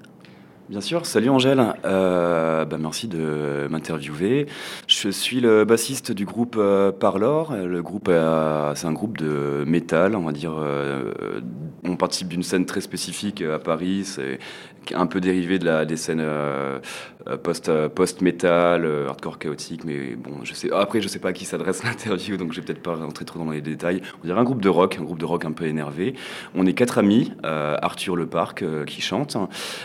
Bien 0.68 0.82
sûr, 0.82 1.06
salut 1.06 1.30
Angèle, 1.30 1.64
euh, 1.86 2.66
bah 2.66 2.76
merci 2.78 3.08
de 3.08 3.68
m'interviewer. 3.70 4.46
Je 4.86 5.08
suis 5.08 5.40
le 5.40 5.64
bassiste 5.64 6.12
du 6.12 6.26
groupe 6.26 6.56
euh, 6.58 6.92
Parlor. 6.92 7.54
Le 7.56 7.82
groupe, 7.82 8.08
euh, 8.10 8.74
c'est 8.74 8.86
un 8.86 8.92
groupe 8.92 9.16
de 9.16 9.64
métal, 9.66 10.14
on 10.14 10.24
va 10.24 10.32
dire. 10.32 10.52
On 11.84 11.96
participe 11.96 12.28
d'une 12.28 12.42
scène 12.42 12.66
très 12.66 12.82
spécifique 12.82 13.40
à 13.40 13.58
Paris, 13.58 14.04
c'est 14.04 14.38
un 14.94 15.06
peu 15.06 15.20
dérivé 15.20 15.58
de 15.58 15.64
la, 15.64 15.86
des 15.86 15.96
scènes 15.96 16.24
post, 17.42 17.70
post 17.88 18.20
metal, 18.20 18.86
hardcore 19.08 19.38
chaotique, 19.38 19.84
mais 19.84 20.16
bon, 20.16 20.44
je 20.44 20.52
sais. 20.52 20.70
Après, 20.70 21.00
je 21.00 21.08
sais 21.08 21.18
pas 21.18 21.30
à 21.30 21.32
qui 21.32 21.46
s'adresse 21.46 21.82
l'interview, 21.84 22.36
donc 22.36 22.52
je 22.52 22.60
vais 22.60 22.66
peut-être 22.66 22.82
pas 22.82 22.94
rentrer 22.94 23.24
trop 23.24 23.38
dans 23.38 23.50
les 23.50 23.62
détails. 23.62 24.02
On 24.22 24.26
dirait 24.26 24.38
un 24.38 24.44
groupe 24.44 24.60
de 24.60 24.68
rock, 24.68 24.98
un 25.00 25.04
groupe 25.04 25.18
de 25.18 25.24
rock 25.24 25.46
un 25.46 25.52
peu 25.52 25.64
énervé. 25.64 26.14
On 26.54 26.66
est 26.66 26.74
quatre 26.74 26.98
amis, 26.98 27.32
Arthur 27.42 28.16
Leparc 28.16 28.64
qui 28.84 29.00
chante, 29.00 29.38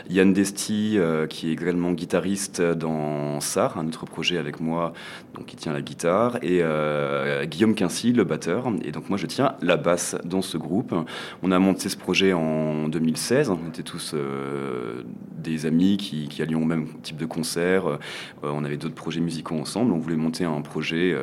Yann 0.10 0.34
Desti 0.34 0.73
euh, 0.96 1.28
qui 1.28 1.50
est 1.50 1.54
également 1.54 1.92
guitariste 1.92 2.62
dans 2.62 3.40
SAR, 3.40 3.78
un 3.78 3.88
autre 3.88 4.06
projet 4.06 4.38
avec 4.38 4.60
moi, 4.60 4.94
donc 5.34 5.46
qui 5.46 5.56
tient 5.56 5.74
la 5.74 5.82
guitare, 5.82 6.38
et 6.42 6.60
euh, 6.62 7.46
Guillaume 7.46 7.76
Quincy, 7.76 8.14
le 8.14 8.24
batteur. 8.24 8.72
Et 8.84 8.92
donc 8.92 9.10
moi, 9.10 9.18
je 9.18 9.26
tiens 9.26 9.56
la 9.62 9.78
basse 9.78 10.16
dans 10.24 10.42
ce 10.42 10.58
groupe. 10.58 10.94
On 11.42 11.52
a 11.52 11.60
monté 11.60 11.90
ce 11.90 11.98
projet 11.98 12.34
en 12.34 12.88
2016. 12.88 13.50
On 13.50 13.70
était 13.70 13.84
tous 13.84 14.14
euh, 14.14 15.04
des 15.38 15.66
amis 15.66 15.98
qui, 15.98 16.28
qui, 16.28 16.42
allions 16.42 16.62
au 16.62 16.66
même 16.66 16.88
type 17.02 17.18
de 17.18 17.26
concert. 17.26 18.00
on 18.44 18.64
avait 18.64 18.78
d'autres 18.78 18.96
projets 18.96 19.22
musicaux 19.22 19.56
ensemble. 19.56 19.92
On 19.92 20.00
voulait 20.00 20.16
monter 20.16 20.46
un 20.46 20.62
projet 20.62 21.16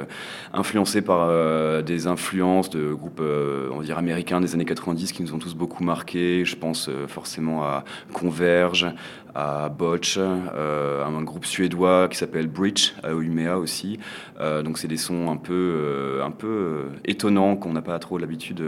influencé 0.53 1.03
par 1.03 1.83
des 1.83 2.07
influences 2.07 2.71
de 2.71 2.93
groupes, 2.93 3.23
on 3.23 3.79
va 3.79 3.85
dire, 3.85 3.99
américains 3.99 4.41
des 4.41 4.55
années 4.55 4.65
90 4.65 5.13
qui 5.13 5.23
nous 5.23 5.35
ont 5.35 5.39
tous 5.39 5.55
beaucoup 5.55 5.85
marqués. 5.85 6.45
Je 6.45 6.57
pense 6.57 6.91
forcément 7.09 7.63
à 7.63 7.85
Converge, 8.13 8.87
à 9.35 9.69
Botch, 9.69 10.17
euh, 10.19 11.05
un 11.05 11.23
groupe 11.23 11.45
suédois 11.45 12.09
qui 12.09 12.17
s'appelle 12.17 12.49
Bridge, 12.49 12.93
à 13.03 13.13
Umeå 13.13 13.61
aussi. 13.61 13.99
Euh, 14.41 14.63
donc 14.63 14.79
c'est 14.79 14.89
des 14.89 14.97
sons 14.97 15.31
un 15.31 15.37
peu, 15.37 15.53
euh, 15.53 16.25
un 16.25 16.31
peu 16.31 16.87
étonnants 17.05 17.57
qu'on 17.57 17.73
n'a 17.73 17.83
pas 17.83 17.99
trop 17.99 18.19
l'habitude 18.19 18.63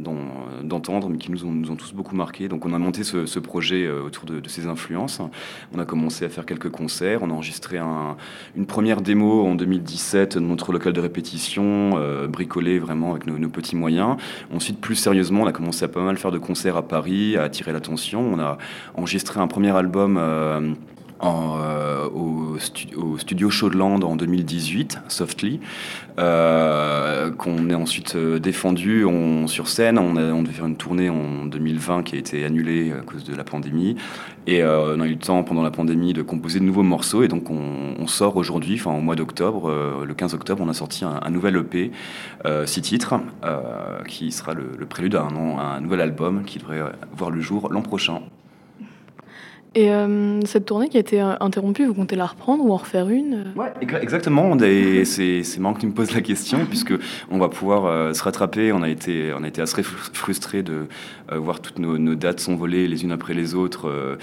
d'entendre, 0.00 1.08
mais 1.08 1.18
qui 1.18 1.30
nous 1.30 1.44
ont, 1.44 1.52
nous 1.52 1.70
ont, 1.70 1.76
tous 1.76 1.92
beaucoup 1.92 2.16
marqué. 2.16 2.48
Donc 2.48 2.64
on 2.66 2.72
a 2.72 2.78
monté 2.78 3.04
ce, 3.04 3.38
projet 3.38 3.86
euh, 3.86 4.02
autour 4.02 4.24
de, 4.24 4.40
ces 4.48 4.66
influences. 4.66 5.20
On 5.74 5.78
a 5.78 5.84
commencé 5.84 6.24
à 6.24 6.28
faire 6.28 6.46
quelques 6.46 6.70
concerts. 6.70 7.22
On 7.22 7.30
a 7.30 7.32
enregistré 7.32 7.78
un, 7.78 8.16
une 8.56 8.66
première 8.66 9.00
démo 9.00 9.46
en 9.46 9.54
2017 9.54 10.38
dans 10.38 10.46
notre 10.46 10.72
local 10.72 10.92
de 10.92 11.00
répétition, 11.00 11.92
euh, 11.96 12.26
bricolé 12.26 12.78
vraiment 12.78 13.12
avec 13.12 13.26
nos, 13.26 13.48
petits 13.48 13.76
moyens. 13.76 14.16
Ensuite, 14.52 14.80
plus 14.80 14.94
sérieusement, 14.94 15.42
on 15.42 15.46
a 15.46 15.52
commencé 15.52 15.84
à 15.84 15.88
pas 15.88 16.02
mal 16.02 16.16
faire 16.16 16.30
de 16.30 16.38
concerts 16.38 16.76
à 16.76 16.82
Paris, 16.82 17.36
à 17.36 17.42
attirer 17.42 17.72
l'attention. 17.72 18.20
On 18.20 18.38
a 18.38 18.58
enregistré 18.94 19.40
un 19.40 19.48
premier 19.48 19.70
album. 19.70 20.16
Euh, 20.18 20.74
en, 21.20 21.58
au, 22.14 22.58
studio 23.18 23.50
Showland 23.50 24.02
en 24.02 24.16
2018, 24.16 25.00
Softly, 25.08 25.60
euh, 26.18 27.30
qu'on 27.30 27.70
est 27.70 27.74
ensuite 27.74 28.14
euh, 28.16 28.38
défendu 28.38 29.04
sur 29.46 29.68
scène. 29.68 29.98
On, 29.98 30.16
a, 30.16 30.42
devait 30.42 30.52
faire 30.52 30.66
une 30.66 30.76
tournée 30.76 31.10
en 31.10 31.46
2020 31.46 32.02
qui 32.02 32.16
a 32.16 32.18
été 32.18 32.44
annulée 32.44 32.92
à 32.92 33.02
cause 33.02 33.24
de 33.24 33.34
la 33.34 33.44
pandémie. 33.44 33.96
Et 34.46 34.62
euh, 34.62 34.96
on 34.96 35.00
a 35.00 35.06
eu 35.06 35.12
le 35.12 35.18
temps 35.18 35.42
pendant 35.42 35.62
la 35.62 35.70
pandémie 35.70 36.12
de 36.12 36.22
composer 36.22 36.60
de 36.60 36.64
nouveaux 36.64 36.82
morceaux. 36.82 37.22
Et 37.22 37.28
donc 37.28 37.50
on, 37.50 38.06
sort 38.06 38.36
aujourd'hui, 38.36 38.74
enfin 38.74 38.92
au 38.92 39.00
mois 39.00 39.14
d'octobre, 39.14 39.72
le 40.04 40.14
15 40.14 40.34
octobre, 40.34 40.64
on 40.66 40.68
a 40.68 40.74
sorti 40.74 41.04
un, 41.04 41.30
nouvel 41.30 41.56
EP, 41.56 41.92
six 42.66 42.82
titres, 42.82 43.14
qui 44.08 44.32
sera 44.32 44.52
le, 44.52 44.72
le 44.76 44.86
prélude 44.86 45.14
à 45.14 45.22
un, 45.22 45.58
à 45.58 45.76
un 45.76 45.80
nouvel 45.80 46.00
album 46.00 46.42
qui 46.44 46.58
devrait 46.58 46.82
voir 47.16 47.30
le 47.30 47.40
jour 47.40 47.68
l'an 47.70 47.82
prochain. 47.82 48.20
Et 49.76 49.92
euh, 49.92 50.40
cette 50.46 50.64
tournée 50.64 50.88
qui 50.88 50.96
a 50.96 51.00
été 51.00 51.20
euh, 51.20 51.34
interrompue, 51.38 51.84
vous 51.84 51.94
comptez 51.94 52.16
la 52.16 52.26
reprendre 52.26 52.64
ou 52.64 52.72
en 52.72 52.76
refaire 52.76 53.08
une 53.08 53.44
euh? 53.56 53.60
Ouais, 53.60 53.72
exactement. 53.80 54.56
C'est 54.58 55.58
marrant 55.58 55.74
que 55.74 55.80
tu 55.80 55.86
me 55.86 55.92
poses 55.92 56.12
la 56.12 56.22
question, 56.22 56.66
puisque 56.66 56.92
on 57.30 57.38
va 57.38 57.48
pouvoir 57.48 58.14
se 58.14 58.22
rattraper. 58.22 58.72
On 58.72 58.82
a 58.82 58.88
été, 58.88 59.32
on 59.32 59.44
a 59.44 59.48
été 59.48 59.62
assez 59.62 59.82
frustrés 59.82 60.62
de 60.62 60.86
voir 61.32 61.60
toutes 61.60 61.78
nos, 61.78 62.14
dates 62.14 62.40
s'envoler 62.40 62.88
les 62.88 63.04
unes 63.04 63.12
après 63.12 63.34
les 63.34 63.54
autres 63.54 64.18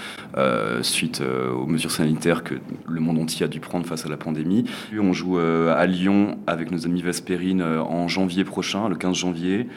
suite 0.82 1.22
aux 1.22 1.66
mesures 1.66 1.90
sanitaires 1.90 2.44
que 2.44 2.54
le 2.86 3.00
monde 3.00 3.18
entier 3.18 3.44
a 3.44 3.48
dû 3.48 3.60
prendre 3.60 3.86
face 3.86 4.04
à 4.04 4.08
la 4.08 4.16
pandémie. 4.16 4.64
On 4.98 5.12
joue 5.12 5.38
à 5.38 5.86
Lyon 5.86 6.38
avec 6.46 6.70
nos 6.70 6.86
amis 6.86 7.02
Vespérine 7.02 7.62
en 7.62 8.08
janvier 8.08 8.44
prochain, 8.44 8.88
le 8.88 8.96
15 8.96 9.16
janvier. 9.16 9.68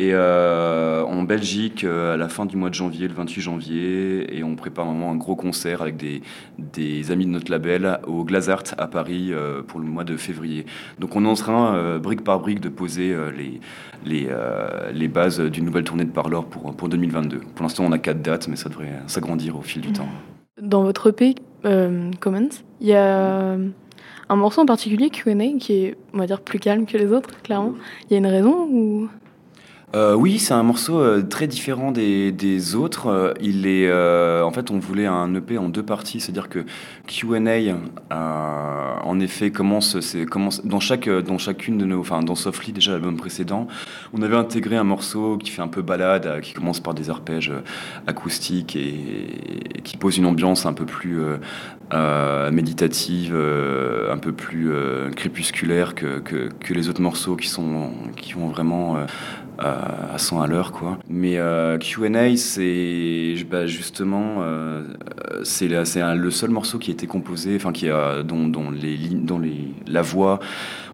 Et 0.00 0.10
euh, 0.12 1.02
en 1.02 1.24
Belgique, 1.24 1.82
euh, 1.82 2.14
à 2.14 2.16
la 2.16 2.28
fin 2.28 2.46
du 2.46 2.56
mois 2.56 2.68
de 2.68 2.74
janvier, 2.74 3.08
le 3.08 3.14
28 3.14 3.40
janvier, 3.40 4.38
et 4.38 4.44
on 4.44 4.54
prépare 4.54 4.86
un 4.86 5.16
gros 5.16 5.34
concert 5.34 5.82
avec 5.82 5.96
des, 5.96 6.22
des 6.56 7.10
amis 7.10 7.26
de 7.26 7.32
notre 7.32 7.50
label 7.50 7.98
au 8.06 8.22
Glazart 8.22 8.62
à 8.78 8.86
Paris 8.86 9.30
euh, 9.32 9.60
pour 9.60 9.80
le 9.80 9.86
mois 9.86 10.04
de 10.04 10.16
février. 10.16 10.66
Donc 11.00 11.16
on 11.16 11.24
est 11.24 11.28
en 11.28 11.34
train, 11.34 11.98
brique 11.98 12.22
par 12.22 12.38
brique, 12.38 12.60
de 12.60 12.68
poser 12.68 13.12
les, 13.36 13.60
les, 14.06 14.28
les 14.92 15.08
bases 15.08 15.40
d'une 15.40 15.64
nouvelle 15.64 15.82
tournée 15.82 16.04
de 16.04 16.12
Parlor 16.12 16.46
pour, 16.46 16.72
pour 16.76 16.88
2022. 16.88 17.40
Pour 17.56 17.64
l'instant, 17.64 17.84
on 17.84 17.90
a 17.90 17.98
quatre 17.98 18.22
dates, 18.22 18.46
mais 18.46 18.54
ça 18.54 18.68
devrait 18.68 19.02
s'agrandir 19.08 19.58
au 19.58 19.62
fil 19.62 19.82
du 19.82 19.92
temps. 19.92 20.08
Dans 20.62 20.84
votre 20.84 21.08
EP, 21.08 21.34
Comments, 22.20 22.48
il 22.80 22.86
y 22.86 22.94
a 22.94 23.56
un 24.28 24.36
morceau 24.36 24.60
en 24.60 24.66
particulier, 24.66 25.10
Q&A, 25.10 25.58
qui 25.58 25.72
est, 25.72 25.96
on 26.14 26.18
va 26.18 26.26
dire, 26.26 26.40
plus 26.40 26.60
calme 26.60 26.86
que 26.86 26.96
les 26.96 27.12
autres, 27.12 27.42
clairement. 27.42 27.74
Il 28.04 28.12
y 28.12 28.14
a 28.14 28.18
une 28.18 28.26
raison 28.26 28.68
ou 28.70 29.08
euh, 29.94 30.14
oui, 30.14 30.38
c'est 30.38 30.52
un 30.52 30.62
morceau 30.62 31.00
euh, 31.00 31.22
très 31.22 31.46
différent 31.46 31.92
des, 31.92 32.74
autres. 32.74 33.06
Euh, 33.06 33.32
il 33.40 33.66
est, 33.66 33.90
en 33.90 34.50
fait, 34.50 34.70
on 34.70 34.78
voulait 34.78 35.06
un 35.06 35.34
EP 35.34 35.56
en 35.56 35.68
deux 35.68 35.82
parties, 35.82 36.20
c'est-à-dire 36.20 36.48
que 36.48 36.64
Q&A, 37.06 37.74
en 38.10 39.20
effet, 39.20 39.50
commence, 39.50 39.96
commence 40.30 40.64
dans 40.66 40.80
chaque, 40.80 41.08
dans 41.08 41.38
chacune 41.38 41.78
de 41.78 41.86
nos, 41.86 42.00
enfin, 42.00 42.22
dans 42.22 42.34
Softly 42.34 42.72
déjà 42.72 42.92
l'album 42.92 43.16
précédent, 43.16 43.66
on 44.12 44.20
avait 44.22 44.36
intégré 44.36 44.76
un 44.76 44.84
morceau 44.84 45.38
qui 45.38 45.50
fait 45.50 45.62
un 45.62 45.68
peu 45.68 45.80
balade, 45.80 46.40
qui 46.42 46.52
commence 46.52 46.80
par 46.80 46.92
des 46.92 47.08
arpèges 47.08 47.52
acoustiques 48.06 48.76
et, 48.76 49.80
qui 49.84 49.96
pose 49.96 50.18
une 50.18 50.26
ambiance 50.26 50.66
un 50.66 50.74
peu 50.74 50.84
plus 50.84 51.20
méditative, 52.52 53.34
un 53.34 54.18
peu 54.18 54.32
plus 54.32 54.70
crépusculaire 55.16 55.94
que, 55.94 56.18
que, 56.18 56.50
que, 56.60 56.74
les 56.74 56.90
autres 56.90 57.00
morceaux 57.00 57.36
qui 57.36 57.48
sont, 57.48 57.90
qui 58.16 58.34
vont 58.34 58.48
vraiment 58.48 58.98
à 59.58 60.18
100 60.18 60.40
à 60.40 60.46
l'heure 60.46 60.72
quoi. 60.72 60.98
Mais 61.08 61.38
euh, 61.38 61.78
Q&A 61.78 62.36
c'est 62.36 63.34
bah, 63.50 63.66
justement 63.66 64.36
euh, 64.40 64.84
c'est 65.44 65.68
le 65.68 66.30
seul 66.30 66.50
morceau 66.50 66.78
qui 66.78 66.90
a 66.90 66.94
été 66.94 67.06
composé, 67.06 67.56
enfin 67.56 67.72
qui 67.72 67.88
dont, 67.88 68.48
dont 68.48 68.70
les 68.70 68.96
dont 68.96 69.38
les 69.38 69.68
la 69.86 70.02
voix 70.02 70.38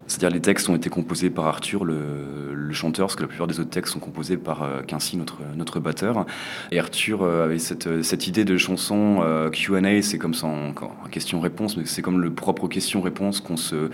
c'est-à-dire 0.07 0.29
les 0.29 0.41
textes 0.41 0.69
ont 0.69 0.75
été 0.75 0.89
composés 0.89 1.29
par 1.29 1.47
Arthur, 1.47 1.83
le, 1.83 2.71
chanteur, 2.71 3.07
parce 3.07 3.15
que 3.15 3.21
la 3.21 3.29
plupart 3.29 3.47
des 3.47 3.61
autres 3.61 3.69
textes 3.69 3.93
sont 3.93 3.99
composés 3.99 4.35
par 4.35 4.61
euh, 4.61 4.81
Quincy, 4.81 5.15
notre, 5.15 5.37
notre 5.55 5.79
batteur. 5.79 6.25
Et 6.71 6.79
Arthur 6.79 7.23
euh, 7.23 7.45
avait 7.45 7.57
cette, 7.57 8.03
cette 8.03 8.27
idée 8.27 8.43
de 8.43 8.57
chanson 8.57 9.19
euh, 9.21 9.49
Q&A, 9.49 10.01
c'est 10.01 10.17
comme 10.17 10.33
ça, 10.33 10.47
encore 10.47 10.93
question-réponse, 11.09 11.77
mais 11.77 11.83
c'est 11.85 12.01
comme 12.01 12.19
le 12.19 12.31
propre 12.31 12.67
question-réponse 12.67 13.39
qu'on 13.39 13.55
se, 13.55 13.89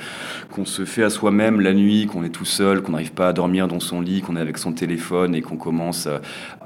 qu'on 0.49 0.65
se 0.65 0.83
fait 0.83 1.03
à 1.03 1.11
soi-même 1.11 1.61
la 1.61 1.73
nuit, 1.73 2.07
qu'on 2.07 2.23
est 2.23 2.29
tout 2.29 2.45
seul, 2.45 2.81
qu'on 2.81 2.93
n'arrive 2.93 3.11
pas 3.11 3.27
à 3.27 3.33
dormir 3.33 3.67
dans 3.67 3.79
son 3.79 4.01
lit, 4.01 4.21
qu'on 4.21 4.35
est 4.35 4.41
avec 4.41 4.57
son 4.57 4.73
téléphone 4.73 5.35
et 5.35 5.41
qu'on 5.41 5.57
commence 5.57 6.07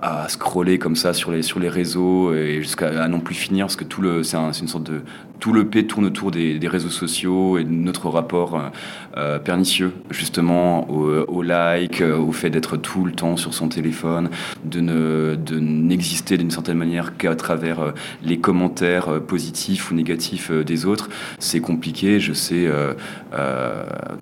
à, 0.02 0.30
scroller 0.30 0.80
comme 0.80 0.96
ça 0.96 1.14
sur 1.14 1.32
les, 1.32 1.42
sur 1.42 1.60
les 1.60 1.68
réseaux 1.68 2.34
et 2.34 2.62
jusqu'à 2.62 3.08
non 3.08 3.20
plus 3.20 3.36
finir, 3.36 3.66
parce 3.66 3.76
que 3.76 3.84
tout 3.84 4.02
le, 4.02 4.24
c'est, 4.24 4.38
un, 4.38 4.52
une 4.52 4.68
sorte 4.68 4.86
de... 4.86 5.02
Tout 5.40 5.54
le 5.54 5.66
P 5.66 5.86
tourne 5.86 6.06
autour 6.06 6.32
des, 6.32 6.60
réseaux 6.66 6.90
sociaux 6.90 7.58
et 7.58 7.64
de 7.64 7.70
notre 7.70 8.10
rapport 8.10 8.72
euh, 9.18 9.40
pernicieux, 9.40 9.94
justement, 10.10 10.90
au, 10.90 11.42
like, 11.42 12.02
euh, 12.02 12.18
au 12.18 12.34
fait 12.34 12.50
d'être 12.50 12.76
tout 12.76 13.06
le 13.06 13.14
temps 13.14 13.38
sur 13.38 13.54
son 13.54 13.70
téléphone, 13.70 14.30
de, 14.66 14.82
ne, 14.82 15.36
de 15.36 15.58
n'exister 15.58 16.38
d'une 16.38 16.52
certaine 16.52 16.78
manière 16.78 17.16
qu'à 17.16 17.34
travers 17.36 17.80
euh, 17.80 17.92
les 18.24 18.40
commentaires 18.40 19.22
positifs 19.22 19.90
ou 19.90 19.96
négatifs 19.96 20.52
des 20.52 20.86
autres. 20.86 21.10
C'est 21.40 21.62
compliqué, 21.62 22.20
je 22.20 22.34
sais. 22.34 22.70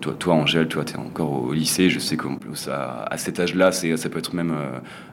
toi, 0.00 0.14
toi, 0.18 0.34
Angèle, 0.34 0.68
toi, 0.68 0.84
tu 0.84 0.94
es 0.94 0.96
encore 0.96 1.44
au 1.44 1.52
lycée, 1.52 1.90
je 1.90 1.98
sais 1.98 2.16
qu'à 2.16 3.08
à 3.10 3.18
cet 3.18 3.40
âge-là, 3.40 3.72
ça 3.72 4.08
peut 4.08 4.18
être 4.18 4.34
même. 4.34 4.54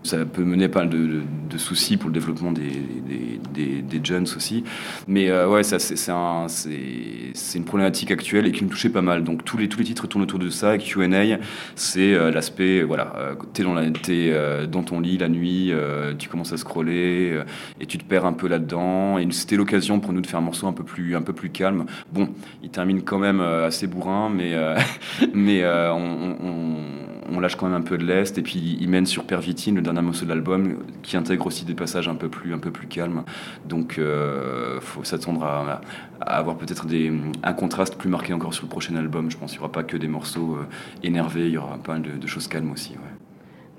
ça 0.04 0.26
peut 0.26 0.44
mener 0.44 0.68
pas 0.68 0.82
mal 0.82 0.90
de, 0.90 1.58
soucis 1.58 1.98
pour 1.98 2.10
le 2.10 2.14
développement 2.14 2.52
des, 2.52 2.62
des, 2.64 3.40
des, 3.54 3.82
des 3.82 4.06
jeunes 4.06 4.28
aussi. 4.36 4.64
Mais 5.08 5.32
ouais, 5.46 5.64
ça, 5.64 5.80
c'est, 5.80 5.91
c'est, 5.96 6.12
un, 6.12 6.48
c'est, 6.48 7.32
c'est 7.34 7.58
une 7.58 7.66
problématique 7.66 8.12
actuelle 8.12 8.46
et 8.48 8.52
qui 8.52 8.64
me 8.64 8.70
touchait 8.70 8.90
pas 8.90 9.02
mal. 9.02 9.24
Donc 9.24 9.44
tous 9.44 9.58
les 9.58 9.70
tous 9.70 9.80
les 9.80 9.86
titres 9.86 10.08
tournent 10.08 10.24
autour 10.24 10.40
de 10.40 10.50
ça. 10.50 10.78
Q&A, 10.78 11.38
c'est 11.76 12.14
euh, 12.14 12.32
l'aspect, 12.32 12.84
voilà, 12.84 13.14
euh, 13.18 13.36
t'es 13.54 13.64
dans, 13.64 13.74
la, 13.74 13.84
euh, 14.10 14.68
dans 14.68 14.84
ton 14.84 15.00
lit 15.00 15.18
la 15.18 15.30
nuit, 15.30 15.72
tu 16.18 16.30
commences 16.30 16.54
à 16.54 16.58
scroller 16.58 17.42
et 17.80 17.86
tu 17.86 17.98
te 17.98 18.04
perds 18.04 18.26
un 18.26 18.34
peu 18.34 18.48
là-dedans. 18.48 19.18
Et 19.18 19.28
c'était 19.32 19.56
l'occasion 19.56 20.00
pour 20.00 20.14
nous 20.14 20.22
de 20.22 20.28
faire 20.28 20.40
un 20.40 20.44
morceau 20.44 20.68
un 20.68 20.74
peu 20.74 20.84
plus, 20.84 21.16
un 21.16 21.22
peu 21.22 21.34
plus 21.34 21.50
calme. 21.50 21.86
Bon, 22.12 22.30
il 22.64 22.70
termine 22.70 23.02
quand 23.02 23.20
même 23.20 23.42
assez 23.42 23.88
bourrin, 23.88 24.30
mais, 24.30 24.56
mais 25.34 25.64
on, 25.66 27.40
lâche 27.40 27.56
quand 27.56 27.66
même 27.66 27.76
un 27.76 27.82
peu 27.82 27.98
de 27.98 28.06
l'est 28.06 28.38
et 28.38 28.44
puis 28.44 28.78
il 28.80 28.88
mène 28.88 29.08
sur 29.08 29.24
Pervitine, 29.24 29.76
le 29.76 29.82
dernier 29.82 30.02
morceau 30.02 30.26
de 30.26 30.30
l'album, 30.30 30.78
qui 31.02 31.18
intègre 31.18 31.48
aussi 31.48 31.66
des 31.66 31.74
passages 31.74 32.08
un 32.08 32.14
peu 32.14 32.30
plus, 32.30 32.54
un 32.54 32.60
peu 32.60 32.70
plus 32.70 32.88
calmes. 32.88 33.24
Donc 33.66 34.00
faut 34.82 35.04
s'attendre 35.04 35.44
à, 35.44 35.81
avoir 36.20 36.58
peut-être 36.58 36.86
un 37.44 37.54
contraste 37.54 37.96
plus 37.96 38.10
marqué 38.10 38.34
encore 38.34 38.54
sur 38.54 38.64
le 38.64 38.70
prochain 38.70 38.96
album. 38.96 39.32
Je 39.32 39.38
pense 39.38 39.52
qu'il 39.52 39.60
n'y 39.60 39.64
aura 39.64 39.72
pas 39.72 39.84
que 39.84 39.98
des 39.98 40.08
morceaux 40.08 40.58
énervés, 41.04 41.48
il 41.48 41.54
y 41.54 41.58
aura 41.58 41.78
pas 41.78 41.94
mal 41.94 42.20
de, 42.20 42.28
choses 42.28 42.48
calmes 42.48 42.72
aussi. 42.72 42.96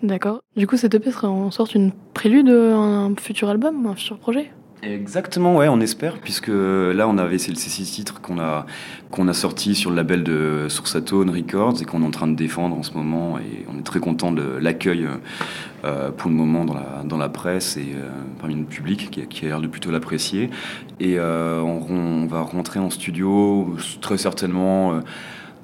D'accord. 0.02 0.42
Du 0.56 0.66
coup, 0.66 0.76
cette 0.76 0.94
EP 0.94 1.11
sera 1.11 1.28
en 1.28 1.50
sorte 1.50 1.75
une 1.75 1.92
prélude 2.14 2.49
à 2.49 2.76
un 2.76 3.14
futur 3.16 3.49
album, 3.49 3.87
un 3.87 3.94
futur 3.94 4.18
projet? 4.18 4.50
Exactement, 4.84 5.54
ouais, 5.56 5.68
on 5.68 5.80
espère, 5.80 6.18
puisque 6.18 6.48
là, 6.48 7.06
on 7.06 7.16
avait 7.16 7.38
ces 7.38 7.54
six 7.54 7.84
titres 7.84 8.20
qu'on 8.20 8.40
a, 8.40 8.66
qu'on 9.12 9.28
a 9.28 9.32
sortis 9.32 9.76
sur 9.76 9.90
le 9.90 9.96
label 9.96 10.24
de 10.24 10.66
Soursatone 10.68 11.30
Records 11.30 11.80
et 11.80 11.84
qu'on 11.84 12.02
est 12.02 12.06
en 12.06 12.10
train 12.10 12.26
de 12.26 12.34
défendre 12.34 12.76
en 12.76 12.82
ce 12.82 12.92
moment. 12.94 13.38
Et 13.38 13.64
on 13.72 13.78
est 13.78 13.84
très 13.84 14.00
content 14.00 14.32
de 14.32 14.42
l'accueil 14.60 15.06
euh, 15.84 16.10
pour 16.10 16.30
le 16.30 16.36
moment 16.36 16.64
dans 16.64 16.74
la, 16.74 17.04
dans 17.04 17.16
la 17.16 17.28
presse 17.28 17.76
et 17.76 17.94
euh, 17.94 18.08
parmi 18.40 18.56
le 18.56 18.64
public 18.64 19.08
qui, 19.12 19.24
qui 19.28 19.44
a 19.46 19.50
l'air 19.50 19.60
de 19.60 19.68
plutôt 19.68 19.92
l'apprécier. 19.92 20.50
Et 20.98 21.16
euh, 21.16 21.60
on, 21.60 21.86
on, 21.88 22.26
va 22.26 22.40
rentrer 22.40 22.80
en 22.80 22.90
studio 22.90 23.76
très 24.00 24.18
certainement 24.18 25.00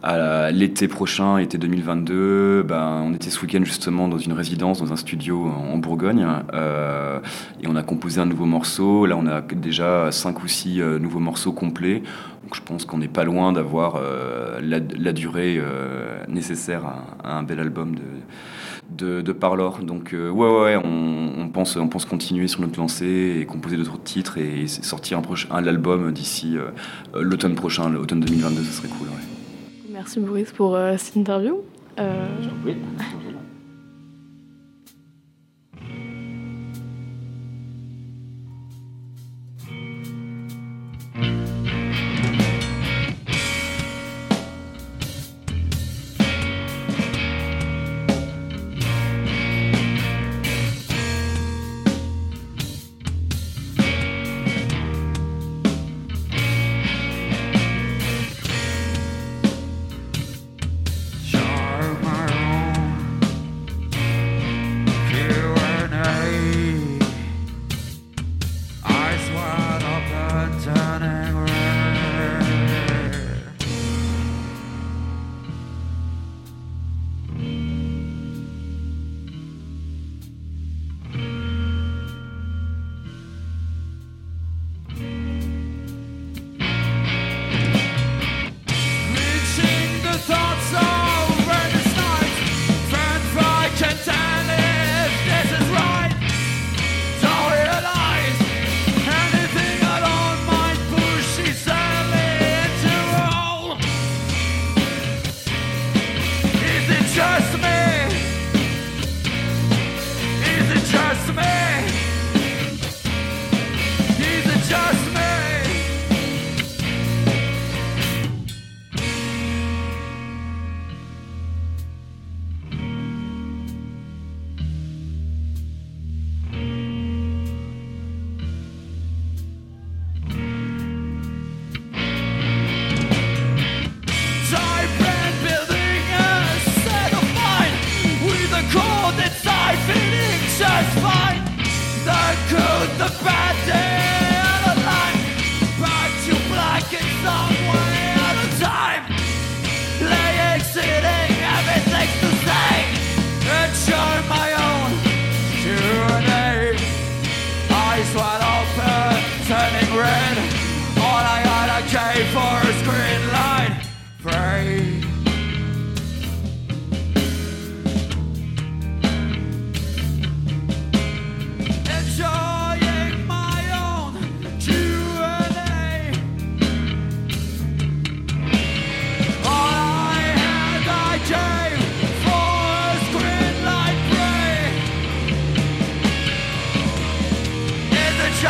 à 0.02 0.50
l'été 0.52 0.86
prochain, 0.86 1.38
été 1.38 1.58
2022, 1.58 2.62
ben, 2.62 3.02
on 3.04 3.14
était 3.14 3.30
ce 3.30 3.40
week-end 3.42 3.64
justement 3.64 4.06
dans 4.06 4.18
une 4.18 4.32
résidence, 4.32 4.80
dans 4.80 4.92
un 4.92 4.96
studio 4.96 5.46
en 5.46 5.76
Bourgogne, 5.78 6.24
euh, 6.54 7.18
et 7.60 7.66
on 7.66 7.74
a 7.74 7.82
composé 7.82 8.20
un 8.20 8.26
nouveau 8.26 8.44
morceau. 8.44 9.06
Là, 9.06 9.16
on 9.16 9.26
a 9.26 9.40
déjà 9.40 10.12
cinq 10.12 10.42
ou 10.44 10.48
six 10.48 10.80
euh, 10.80 10.98
nouveaux 10.98 11.18
morceaux 11.18 11.52
complets. 11.52 12.02
Donc, 12.44 12.54
je 12.54 12.62
pense 12.62 12.84
qu'on 12.84 12.98
n'est 12.98 13.08
pas 13.08 13.24
loin 13.24 13.52
d'avoir 13.52 13.96
euh, 13.96 14.60
la, 14.62 15.12
durée 15.12 15.60
nécessaire 16.28 16.84
à, 17.24 17.38
un 17.38 17.42
bel 17.42 17.58
album 17.58 17.96
de, 18.90 19.32
Parlor. 19.32 19.80
Donc, 19.80 20.14
ouais, 20.14 20.30
ouais, 20.30 20.76
on, 20.82 21.48
pense, 21.52 21.76
on 21.76 21.88
pense 21.88 22.04
continuer 22.04 22.46
sur 22.46 22.60
notre 22.60 22.78
lancée 22.78 23.38
et 23.40 23.46
composer 23.46 23.76
d'autres 23.76 24.00
titres 24.02 24.38
et 24.38 24.68
sortir 24.68 25.18
un, 25.18 25.22
un 25.56 25.66
album 25.66 26.12
d'ici 26.12 26.56
l'automne 27.14 27.56
prochain, 27.56 27.90
l'automne 27.90 28.20
2022, 28.20 28.62
ce 28.62 28.72
serait 28.72 28.88
cool. 28.88 29.08
Merci 29.98 30.20
Boris 30.20 30.52
pour 30.52 30.76
euh, 30.76 30.96
cette 30.96 31.16
interview. 31.16 31.64
Euh... 31.98 32.28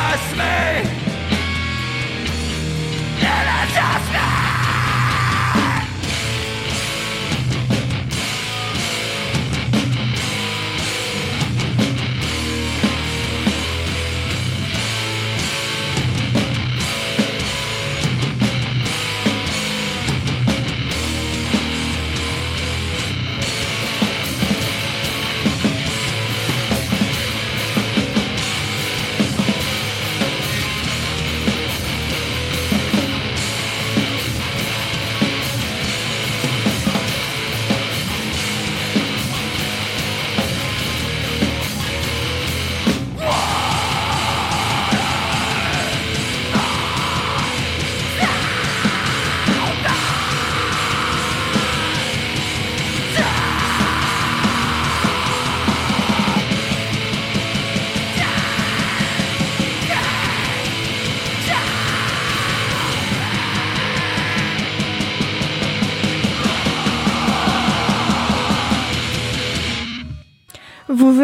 Trust 0.08 0.36
me! 0.38 1.07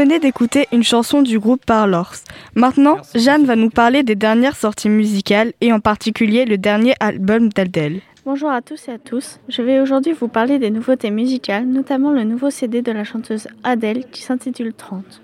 Venez 0.04 0.18
d'écouter 0.18 0.68
une 0.70 0.82
chanson 0.82 1.22
du 1.22 1.38
groupe 1.38 1.64
Parlors. 1.64 2.12
Maintenant, 2.54 2.98
Jeanne 3.14 3.46
va 3.46 3.56
nous 3.56 3.70
parler 3.70 4.02
des 4.02 4.14
dernières 4.14 4.54
sorties 4.54 4.90
musicales 4.90 5.54
et 5.62 5.72
en 5.72 5.80
particulier 5.80 6.44
le 6.44 6.58
dernier 6.58 6.92
album 7.00 7.48
d'Adèle. 7.48 8.02
Bonjour 8.26 8.50
à 8.50 8.60
tous 8.60 8.86
et 8.88 8.92
à 8.92 8.98
tous. 8.98 9.40
Je 9.48 9.62
vais 9.62 9.80
aujourd'hui 9.80 10.12
vous 10.12 10.28
parler 10.28 10.58
des 10.58 10.68
nouveautés 10.68 11.10
musicales, 11.10 11.64
notamment 11.64 12.10
le 12.10 12.24
nouveau 12.24 12.50
CD 12.50 12.82
de 12.82 12.92
la 12.92 13.04
chanteuse 13.04 13.48
Adèle 13.62 14.04
qui 14.10 14.20
s'intitule 14.20 14.74
30. 14.74 15.22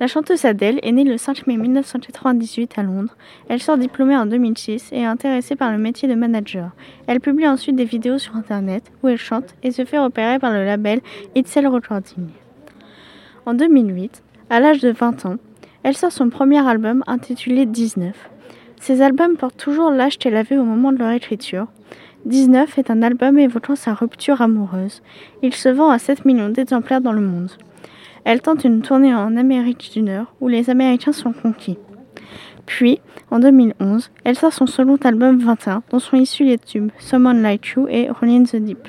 La 0.00 0.06
chanteuse 0.06 0.46
Adèle 0.46 0.80
est 0.82 0.92
née 0.92 1.04
le 1.04 1.18
5 1.18 1.46
mai 1.46 1.58
1998 1.58 2.78
à 2.78 2.82
Londres. 2.82 3.14
Elle 3.50 3.60
sort 3.60 3.76
diplômée 3.76 4.16
en 4.16 4.24
2006 4.24 4.88
et 4.92 5.00
est 5.00 5.04
intéressée 5.04 5.54
par 5.54 5.70
le 5.70 5.76
métier 5.76 6.08
de 6.08 6.14
manager. 6.14 6.70
Elle 7.06 7.20
publie 7.20 7.46
ensuite 7.46 7.76
des 7.76 7.84
vidéos 7.84 8.16
sur 8.16 8.36
internet 8.36 8.90
où 9.02 9.08
elle 9.08 9.18
chante 9.18 9.54
et 9.62 9.70
se 9.70 9.84
fait 9.84 9.98
repérer 9.98 10.38
par 10.38 10.50
le 10.54 10.64
label 10.64 11.02
Itzel 11.34 11.66
Recording. 11.66 12.30
En 13.46 13.52
2008, 13.52 14.22
à 14.48 14.58
l'âge 14.58 14.80
de 14.80 14.90
20 14.90 15.26
ans, 15.26 15.36
elle 15.82 15.96
sort 15.96 16.12
son 16.12 16.30
premier 16.30 16.66
album 16.66 17.04
intitulé 17.06 17.66
19. 17.66 18.30
Ces 18.80 19.02
albums 19.02 19.36
portent 19.36 19.58
toujours 19.58 19.90
l'âge 19.90 20.16
qu'elle 20.16 20.36
avait 20.36 20.56
au 20.56 20.64
moment 20.64 20.92
de 20.92 20.98
leur 20.98 21.10
écriture. 21.10 21.66
19 22.24 22.78
est 22.78 22.90
un 22.90 23.02
album 23.02 23.38
évoquant 23.38 23.76
sa 23.76 23.92
rupture 23.92 24.40
amoureuse. 24.40 25.02
Il 25.42 25.52
se 25.52 25.68
vend 25.68 25.90
à 25.90 25.98
7 25.98 26.24
millions 26.24 26.48
d'exemplaires 26.48 27.02
dans 27.02 27.12
le 27.12 27.20
monde. 27.20 27.50
Elle 28.24 28.40
tente 28.40 28.64
une 28.64 28.80
tournée 28.80 29.14
en 29.14 29.36
Amérique 29.36 29.90
du 29.92 30.00
Nord 30.00 30.32
où 30.40 30.48
les 30.48 30.70
Américains 30.70 31.12
sont 31.12 31.34
conquis. 31.34 31.76
Puis, 32.64 33.00
en 33.30 33.40
2011, 33.40 34.10
elle 34.24 34.36
sort 34.36 34.54
son 34.54 34.66
second 34.66 34.96
album 35.04 35.38
21 35.38 35.82
dont 35.90 35.98
sont 35.98 36.16
issus 36.16 36.44
les 36.44 36.56
tubes 36.56 36.90
Someone 36.98 37.42
Like 37.42 37.74
You 37.76 37.88
et 37.90 38.08
Rolling 38.08 38.46
the 38.46 38.56
Deep. 38.56 38.88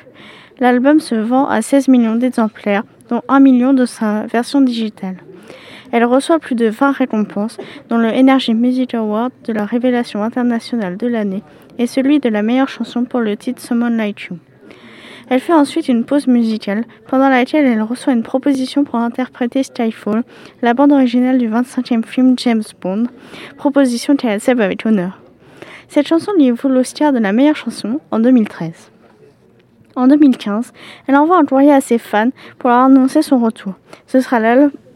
L'album 0.59 1.01
se 1.01 1.15
vend 1.15 1.45
à 1.47 1.61
16 1.61 1.89
millions 1.89 2.15
d'exemplaires, 2.15 2.83
dont 3.09 3.21
1 3.27 3.39
million 3.39 3.73
de 3.73 3.85
sa 3.85 4.25
version 4.25 4.61
digitale. 4.61 5.17
Elle 5.91 6.05
reçoit 6.05 6.39
plus 6.39 6.55
de 6.55 6.67
20 6.67 6.91
récompenses, 6.91 7.57
dont 7.89 7.97
le 7.97 8.09
Energy 8.09 8.53
Music 8.53 8.93
Award 8.93 9.31
de 9.45 9.53
la 9.53 9.65
révélation 9.65 10.23
internationale 10.23 10.97
de 10.97 11.07
l'année 11.07 11.43
et 11.77 11.87
celui 11.87 12.19
de 12.19 12.29
la 12.29 12.41
meilleure 12.41 12.69
chanson 12.69 13.05
pour 13.05 13.19
le 13.19 13.37
titre 13.37 13.61
Someone 13.61 13.97
Like 13.97 14.23
You. 14.23 14.37
Elle 15.29 15.39
fait 15.39 15.53
ensuite 15.53 15.87
une 15.87 16.05
pause 16.05 16.27
musicale, 16.27 16.85
pendant 17.07 17.29
laquelle 17.29 17.65
elle 17.65 17.81
reçoit 17.81 18.13
une 18.13 18.23
proposition 18.23 18.83
pour 18.83 18.95
interpréter 18.95 19.63
Skyfall, 19.63 20.23
la 20.61 20.73
bande 20.73 20.91
originale 20.91 21.39
du 21.39 21.49
25e 21.49 22.03
film 22.03 22.35
James 22.37 22.63
Bond, 22.79 23.05
proposition 23.57 24.15
qu'elle 24.15 24.31
accepte 24.31 24.61
avec 24.61 24.85
honneur. 24.85 25.19
Cette 25.87 26.07
chanson 26.07 26.31
lui 26.37 26.51
vaut 26.51 26.69
l'Oscar 26.69 27.11
de 27.11 27.19
la 27.19 27.31
meilleure 27.31 27.55
chanson 27.55 27.99
en 28.11 28.19
2013. 28.19 28.91
En 29.95 30.07
2015, 30.07 30.73
elle 31.07 31.15
envoie 31.15 31.37
un 31.37 31.45
courrier 31.45 31.71
à 31.71 31.79
ses 31.79 31.97
fans 31.97 32.31
pour 32.59 32.69
leur 32.69 32.79
annoncer 32.79 33.21
son 33.21 33.39
retour. 33.39 33.73
Ce 34.07 34.19
sera 34.19 34.39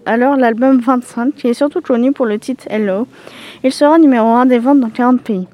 alors 0.05 0.35
l'album 0.35 0.79
25, 0.79 1.35
qui 1.35 1.47
est 1.47 1.53
surtout 1.53 1.79
connu 1.81 2.11
pour 2.11 2.25
le 2.25 2.37
titre 2.37 2.65
Hello. 2.69 3.07
Il 3.63 3.71
sera 3.71 3.97
numéro 3.97 4.27
1 4.27 4.45
des 4.47 4.59
ventes 4.59 4.81
dans 4.81 4.89
40 4.89 5.21
pays. 5.21 5.47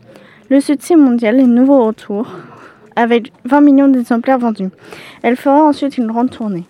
Le 0.50 0.60
succès 0.62 0.96
mondial 0.96 1.40
est 1.40 1.44
nouveau 1.44 1.86
retour, 1.86 2.28
avec 2.96 3.32
20 3.46 3.62
millions 3.62 3.88
d'exemplaires 3.88 4.40
vendus. 4.40 4.70
Elle 5.22 5.36
fera 5.36 5.64
ensuite 5.64 5.98
une 5.98 6.08
grande 6.08 6.32
tournée. 6.32 6.66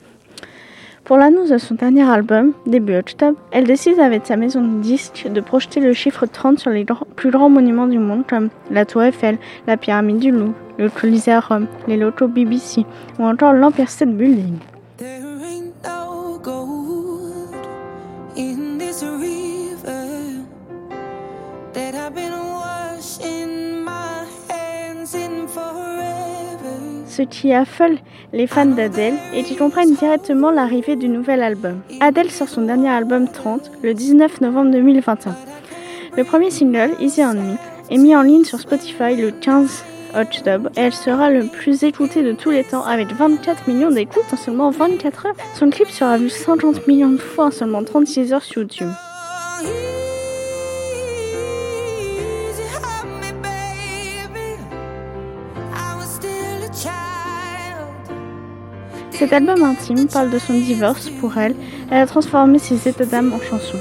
Pour 1.06 1.18
l'annonce 1.18 1.50
de 1.50 1.60
son 1.60 1.76
dernier 1.76 2.02
album, 2.02 2.54
début 2.66 2.96
octobre, 2.96 3.38
elle 3.52 3.66
décide 3.66 4.00
avec 4.00 4.26
sa 4.26 4.38
maison 4.38 4.62
de 4.62 4.82
disques 4.82 5.28
de 5.32 5.40
projeter 5.40 5.80
le 5.80 5.94
chiffre 5.94 6.26
30 6.26 6.58
sur 6.58 6.72
les 6.72 6.84
plus 7.16 7.30
grands 7.30 7.48
monuments 7.48 7.86
du 7.86 8.00
monde 8.00 8.24
comme 8.28 8.50
la 8.72 8.86
Tour 8.86 9.04
Eiffel, 9.04 9.38
la 9.68 9.78
Pyramide 9.78 10.18
du 10.18 10.32
Louvre, 10.32 10.56
le 10.80 10.90
Colisée 10.90 11.38
Rome, 11.38 11.68
les 11.88 11.98
locaux 11.98 12.28
BBC 12.28 12.88
ou 13.20 13.24
encore 13.24 13.54
l'Empire 13.54 13.88
State 13.88 14.18
Building. 14.18 14.58
Ce 27.16 27.22
qui 27.22 27.54
affole 27.54 27.98
les 28.34 28.46
fans 28.46 28.66
d'Adèle 28.66 29.14
et 29.34 29.44
qui 29.44 29.56
comprennent 29.56 29.94
directement 29.94 30.52
l'arrivée 30.52 30.98
du 30.98 31.08
nouvel 31.08 31.42
album. 31.44 31.80
Adèle 32.02 32.30
sort 32.30 32.50
son 32.50 32.64
dernier 32.64 32.90
album 32.90 33.30
30 33.30 33.72
le 33.84 33.94
19 33.94 34.42
novembre 34.42 34.72
2021. 34.72 35.34
Le 36.18 36.24
premier 36.26 36.52
single, 36.52 36.92
Easy 37.00 37.22
on 37.24 37.36
Me, 37.36 37.56
est 37.90 37.98
mis 37.98 38.14
en 38.18 38.22
ligne 38.22 38.44
sur 38.44 38.60
Spotify 38.60 39.16
le 39.16 39.32
15 39.32 39.86
octobre 40.14 40.70
et 40.76 40.82
elle 40.82 40.94
sera 40.94 41.30
le 41.30 41.46
plus 41.46 41.86
écoutée 41.86 42.22
de 42.22 42.34
tous 42.34 42.52
les 42.52 42.66
temps 42.66 42.84
avec 42.84 43.14
24 43.14 43.70
millions 43.70 43.92
d'écoutes 43.92 44.34
en 44.34 44.36
seulement 44.36 44.70
24 44.72 45.28
heures. 45.28 45.36
Son 45.54 45.70
clip 45.70 45.88
sera 45.88 46.18
vu 46.18 46.30
50 46.30 46.86
millions 46.86 47.12
de 47.12 47.18
fois 47.18 47.46
en 47.46 47.52
seulement 47.52 47.86
36 47.86 48.34
heures 48.34 48.44
sur 48.44 48.64
YouTube. 48.64 48.90
Cet 59.18 59.32
album 59.32 59.64
intime 59.64 60.08
parle 60.08 60.30
de 60.30 60.38
son 60.38 60.54
divorce 60.54 61.10
pour 61.10 61.38
elle. 61.38 61.56
Elle 61.90 62.02
a 62.02 62.06
transformé 62.06 62.60
ses 62.60 62.90
états 62.90 63.06
d'âme 63.06 63.32
en 63.34 63.40
chansons. 63.40 63.78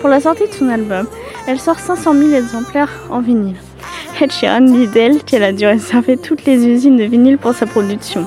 Pour 0.00 0.08
la 0.08 0.20
sortie 0.20 0.48
de 0.48 0.54
son 0.54 0.70
album, 0.70 1.06
elle 1.46 1.60
sort 1.60 1.78
500 1.78 2.14
000 2.14 2.30
exemplaires 2.30 2.92
en 3.10 3.20
vinyle. 3.20 3.56
Ed 4.18 4.32
Sheeran 4.32 4.62
dit 4.62 4.88
d'elle 4.88 5.22
qu'elle 5.22 5.42
a 5.42 5.52
dû 5.52 5.66
réserver 5.66 6.16
toutes 6.16 6.46
les 6.46 6.66
usines 6.66 6.96
de 6.96 7.04
vinyle 7.04 7.36
pour 7.36 7.52
sa 7.52 7.66
production. 7.66 8.26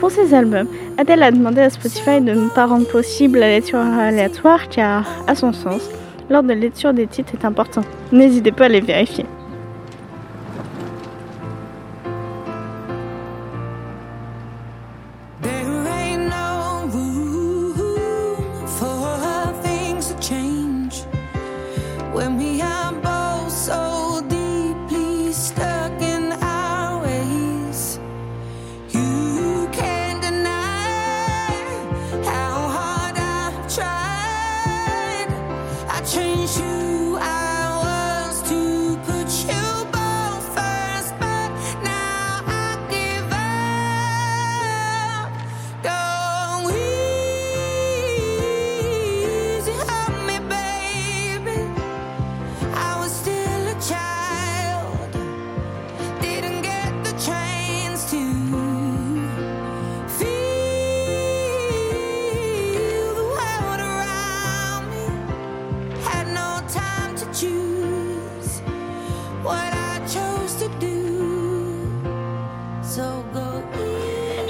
Pour 0.00 0.10
ses 0.10 0.34
albums, 0.34 0.66
Adele 0.98 1.22
a 1.22 1.30
demandé 1.30 1.60
à 1.60 1.70
Spotify 1.70 2.20
de 2.20 2.32
ne 2.32 2.48
pas 2.48 2.66
rendre 2.66 2.88
possible 2.88 3.38
la 3.38 3.48
lecture 3.48 3.78
aléatoire 3.78 4.68
car, 4.68 5.06
à 5.28 5.36
son 5.36 5.52
sens, 5.52 5.88
l'ordre 6.30 6.48
de 6.48 6.54
lecture 6.54 6.92
des 6.92 7.06
titres 7.06 7.34
est 7.40 7.44
important. 7.44 7.82
N'hésitez 8.10 8.50
pas 8.50 8.64
à 8.64 8.68
les 8.68 8.80
vérifier. 8.80 9.24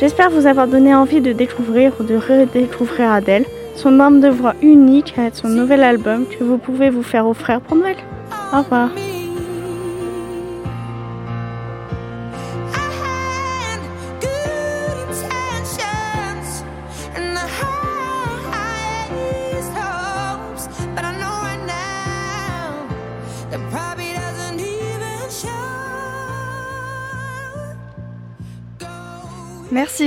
J'espère 0.03 0.31
vous 0.31 0.47
avoir 0.47 0.67
donné 0.67 0.93
envie 0.97 1.21
de 1.21 1.33
découvrir 1.33 1.93
ou 2.01 2.03
de 2.03 2.17
redécouvrir 2.17 3.13
Adèle. 3.13 3.45
Son 3.77 4.01
arme 4.01 4.19
de 4.19 4.29
voix 4.29 4.57
unique 4.61 5.15
avec 5.17 5.37
son 5.37 5.47
nouvel 5.47 5.85
album 5.85 6.27
que 6.27 6.43
vous 6.43 6.59
pouvez 6.59 6.91
vous 6.91 7.05
faire 7.05 7.25
offrir 7.25 7.61
pour 7.61 7.77
Noël. 7.77 7.95
Au 8.53 8.63
revoir. 8.63 8.89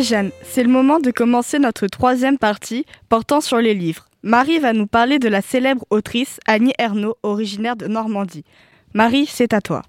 C'est 0.04 0.64
le 0.64 0.70
moment 0.70 1.00
de 1.00 1.10
commencer 1.10 1.58
notre 1.58 1.88
troisième 1.88 2.38
partie 2.38 2.86
portant 3.08 3.40
sur 3.40 3.60
les 3.60 3.74
livres. 3.74 4.08
Marie 4.24 4.60
va 4.60 4.74
nous 4.74 4.88
parler 4.88 5.20
de 5.20 5.30
la 5.30 5.42
célèbre 5.42 5.86
autrice 5.90 6.42
Annie 6.48 6.74
Ernaux, 6.78 7.16
originaire 7.24 7.78
de 7.78 7.88
Normandie. 7.88 8.44
Marie, 8.94 9.26
c'est 9.26 9.54
à 9.54 9.62
toi. 9.62 9.84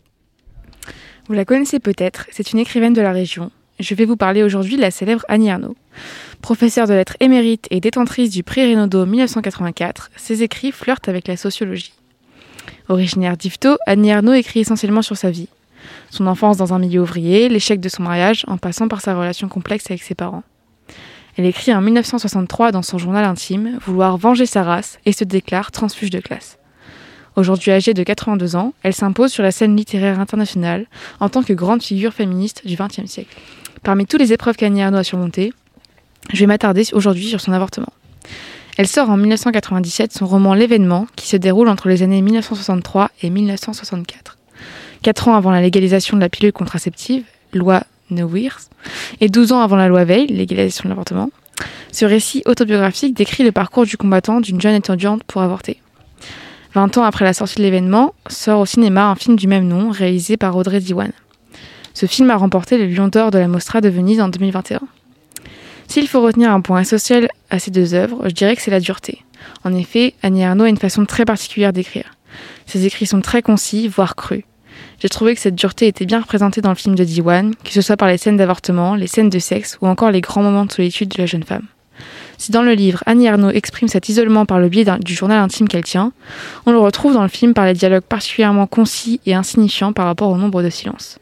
Vous 1.27 1.35
la 1.35 1.45
connaissez 1.45 1.81
peut-être, 1.81 2.27
c'est 2.31 2.53
une 2.53 2.61
écrivaine 2.61 2.93
de 2.93 3.01
la 3.01 3.11
région. 3.11 3.51
je 3.81 3.95
vais 3.97 4.05
vous 4.05 4.17
parler 4.17 4.45
aujourd'hui 4.45 4.77
de 4.77 4.81
la 4.81 4.93
célèbre 4.93 5.25
Annie 5.27 5.49
Ernaux. 5.49 5.75
Professeure 6.41 6.87
de 6.87 6.95
lettres 6.95 7.17
émérite 7.19 7.67
et 7.71 7.81
détentrice 7.81 8.31
du 8.31 8.45
prix 8.45 8.71
Renaudot 8.71 9.07
1984, 9.07 10.13
ses 10.15 10.45
écrits 10.45 10.71
flirtent 10.71 11.09
avec 11.09 11.27
la 11.27 11.37
sociologie. 11.37 11.95
Originaire 12.89 13.37
d'Yvetot, 13.37 13.77
Annie 13.87 14.11
Ernaux 14.11 14.35
écrit 14.35 14.61
essentiellement 14.61 15.03
sur 15.03 15.17
sa 15.17 15.33
vie. 15.33 15.49
Son 16.11 16.27
enfance 16.27 16.57
dans 16.57 16.73
un 16.75 16.79
milieu 16.79 17.03
ouvrier, 17.03 17.49
l'échec 17.49 17.81
de 17.81 17.89
son 17.89 18.03
mariage, 18.03 18.45
en 18.49 18.59
passant 18.59 18.89
par 18.89 19.01
sa 19.01 19.15
relation 19.15 19.49
complexe 19.49 19.91
avec 19.91 20.03
ses 20.03 20.15
parents. 20.15 20.43
Elle 21.37 21.45
écrit 21.45 21.75
en 21.75 21.81
1963 21.81 22.73
dans 22.73 22.83
son 22.83 22.99
journal 22.99 23.25
intime 23.25 23.79
vouloir 23.85 24.17
venger 24.17 24.47
sa 24.47 24.63
race 24.63 24.99
et 25.05 25.13
se 25.13 25.25
déclare 25.25 25.71
transfuge 25.71 26.11
de 26.11 26.21
classe. 26.21 26.59
Aujourd'hui 27.37 27.73
âgée 27.73 27.93
de 27.93 28.03
82 28.03 28.57
ans, 28.57 28.73
elle 28.83 28.95
s'impose 28.95 29.31
sur 29.31 29.43
la 29.43 29.51
scène 29.51 29.77
littéraire 29.77 30.19
internationale 30.19 30.87
en 31.21 31.29
tant 31.29 31.43
que 31.43 31.53
grande 31.53 31.83
figure 31.83 32.15
féministe 32.15 32.67
du 32.67 32.77
XXe 32.77 33.05
siècle. 33.05 33.37
Parmi 33.83 34.07
toutes 34.07 34.21
les 34.21 34.33
épreuves 34.33 34.57
qu'Annie 34.57 34.81
Ernaux 34.81 34.97
a 34.97 35.05
surmontées, 35.05 35.53
je 36.33 36.41
vais 36.41 36.47
m'attarder 36.47 36.85
aujourd'hui 36.95 37.27
sur 37.27 37.43
son 37.43 37.53
avortement. 37.53 37.93
Elle 38.79 38.89
sort 38.89 39.11
en 39.11 39.17
1997 39.17 40.13
son 40.13 40.27
roman 40.27 40.55
L'événement, 40.55 41.07
qui 41.17 41.29
se 41.29 41.37
déroule 41.37 41.69
entre 41.69 41.89
les 41.89 42.03
années 42.03 42.23
1963 42.23 43.11
et 43.23 43.31
1964. 43.31 44.36
Quatre 45.07 45.29
ans 45.29 45.37
avant 45.37 45.53
la 45.53 45.61
légalisation 45.61 46.17
de 46.17 46.21
la 46.21 46.29
pilule 46.29 46.53
contraceptive, 46.53 47.23
loi 47.53 47.85
Neuwirth, 48.11 48.69
et 49.21 49.29
12 49.29 49.53
ans 49.53 49.61
avant 49.61 49.77
la 49.77 49.87
loi 49.87 50.03
Veil, 50.03 50.27
légalisation 50.27 50.83
de 50.83 50.89
l'avortement, 50.89 51.31
ce 51.93 52.05
récit 52.05 52.43
autobiographique 52.45 53.15
décrit 53.15 53.45
le 53.45 53.53
parcours 53.53 53.87
du 53.87 53.97
combattant 53.97 54.41
d'une 54.41 54.61
jeune 54.61 54.75
étudiante 54.75 55.23
pour 55.23 55.43
avorter. 55.43 55.81
20 56.75 56.99
ans 56.99 57.05
après 57.05 57.25
la 57.25 57.35
sortie 57.35 57.55
de 57.59 57.63
l'événement, 57.63 58.15
sort 58.29 58.59
au 58.59 58.67
cinéma 58.67 59.09
un 59.09 59.15
film 59.15 59.37
du 59.37 59.47
même 59.47 59.69
nom, 59.69 59.91
réalisé 59.91 60.37
par 60.37 60.57
Audrey 60.57 60.81
Diwan. 60.81 61.13
Ce 61.95 62.07
film 62.07 62.29
a 62.31 62.37
remporté 62.37 62.77
le 62.77 62.87
Lion 62.87 63.07
d'Or 63.07 63.31
de 63.31 63.39
la 63.39 63.47
Mostra 63.47 63.81
de 63.81 63.89
Venise 63.89 64.21
en 64.21 64.29
2021. 64.29 64.81
S'il 65.87 66.09
faut 66.09 66.21
retenir 66.21 66.51
un 66.51 66.63
point 66.63 66.81
essentiel 66.81 67.29
à 67.51 67.61
ces 67.61 67.71
deux 67.71 67.95
œuvres, 67.95 68.23
je 68.25 68.35
dirais 68.35 68.57
que 68.57 68.63
c'est 68.63 68.73
la 68.73 68.81
dureté. 68.81 69.23
En 69.63 69.73
effet, 69.73 70.15
Annie 70.25 70.43
Arnaud 70.43 70.65
a 70.65 70.69
une 70.69 70.77
façon 70.79 71.07
très 71.07 71.25
particulière 71.25 71.73
d'écrire. 71.73 72.17
Ses 72.67 72.87
écrits 72.87 73.07
sont 73.07 73.21
très 73.21 73.41
concis, 73.41 73.87
voire 73.87 74.17
crus. 74.17 74.43
J'ai 75.01 75.09
trouvé 75.09 75.35
que 75.35 75.41
cette 75.41 75.55
dureté 75.55 75.87
était 75.87 76.07
bien 76.07 76.21
représentée 76.21 76.61
dans 76.61 76.71
le 76.71 76.77
film 76.77 76.95
de 76.95 77.05
Diwan, 77.05 77.55
que 77.65 77.71
ce 77.71 77.83
soit 77.83 77.97
par 77.97 78.09
les 78.09 78.19
scènes 78.19 78.37
d'avortement, 78.37 78.95
les 78.95 79.07
scènes 79.07 79.31
de 79.31 79.39
sexe 79.39 79.79
ou 79.81 79.87
encore 79.87 80.11
les 80.11 80.21
grands 80.21 80.43
moments 80.43 80.65
de 80.65 80.73
solitude 80.73 81.09
de 81.09 81.19
la 81.19 81.27
jeune 81.27 81.43
femme. 81.43 81.67
Si 82.39 82.53
dans 82.53 82.63
le 82.63 82.73
livre, 82.73 83.03
Annie 83.07 83.29
Arnaud 83.29 83.51
exprime 83.51 83.89
cet 83.89 84.09
isolement 84.09 84.45
par 84.45 84.59
le 84.59 84.69
biais 84.69 84.85
du 85.01 85.15
journal 85.15 85.39
intime 85.39 85.69
qu'elle 85.69 85.85
tient, 85.85 86.13
on 86.67 86.73
le 86.73 86.79
retrouve 86.79 87.15
dans 87.15 87.23
le 87.23 87.29
film 87.29 87.55
par 87.55 87.65
les 87.65 87.73
dialogues 87.73 88.03
particulièrement 88.03 88.67
concis 88.67 89.21
et 89.27 89.35
insignifiants 89.35 89.93
par 89.93 90.07
rapport 90.07 90.31
au 90.31 90.37
nombre 90.37 90.63
de 90.63 90.71
silences. 90.71 91.19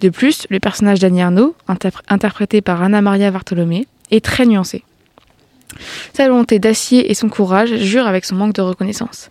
De 0.00 0.08
plus, 0.08 0.46
le 0.50 0.60
personnage 0.60 0.98
d'Annie 0.98 1.22
Arnaud, 1.22 1.54
interprété 2.08 2.60
par 2.60 2.82
Anna 2.82 3.00
Maria 3.00 3.30
Bartolomé, 3.30 3.86
est 4.10 4.24
très 4.24 4.46
nuancé. 4.46 4.82
Sa 6.12 6.28
volonté 6.28 6.58
d'acier 6.58 7.10
et 7.10 7.14
son 7.14 7.28
courage 7.28 7.76
jurent 7.76 8.06
avec 8.06 8.24
son 8.24 8.34
manque 8.34 8.54
de 8.54 8.62
reconnaissance. 8.62 9.30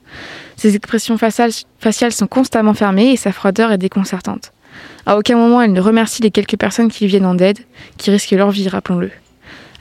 Ses 0.58 0.76
expressions 0.76 1.17
faciales 1.17 2.12
sont 2.12 2.28
constamment 2.28 2.74
fermées 2.74 3.12
et 3.12 3.17
sa 3.17 3.32
froideur 3.32 3.71
est 3.71 3.78
déconcertante. 3.78 4.52
À 5.06 5.17
aucun 5.17 5.38
moment 5.38 5.62
elle 5.62 5.74
ne 5.74 5.82
remercie 5.82 6.21
les 6.21 6.32
quelques 6.32 6.58
personnes 6.58 6.91
qui 6.91 7.08
viennent 7.08 7.26
en 7.26 7.38
aide, 7.38 7.60
qui 7.98 8.12
risquent 8.12 8.32
leur 8.32 8.52
vie, 8.52 8.67
rappelons-le. 8.67 9.12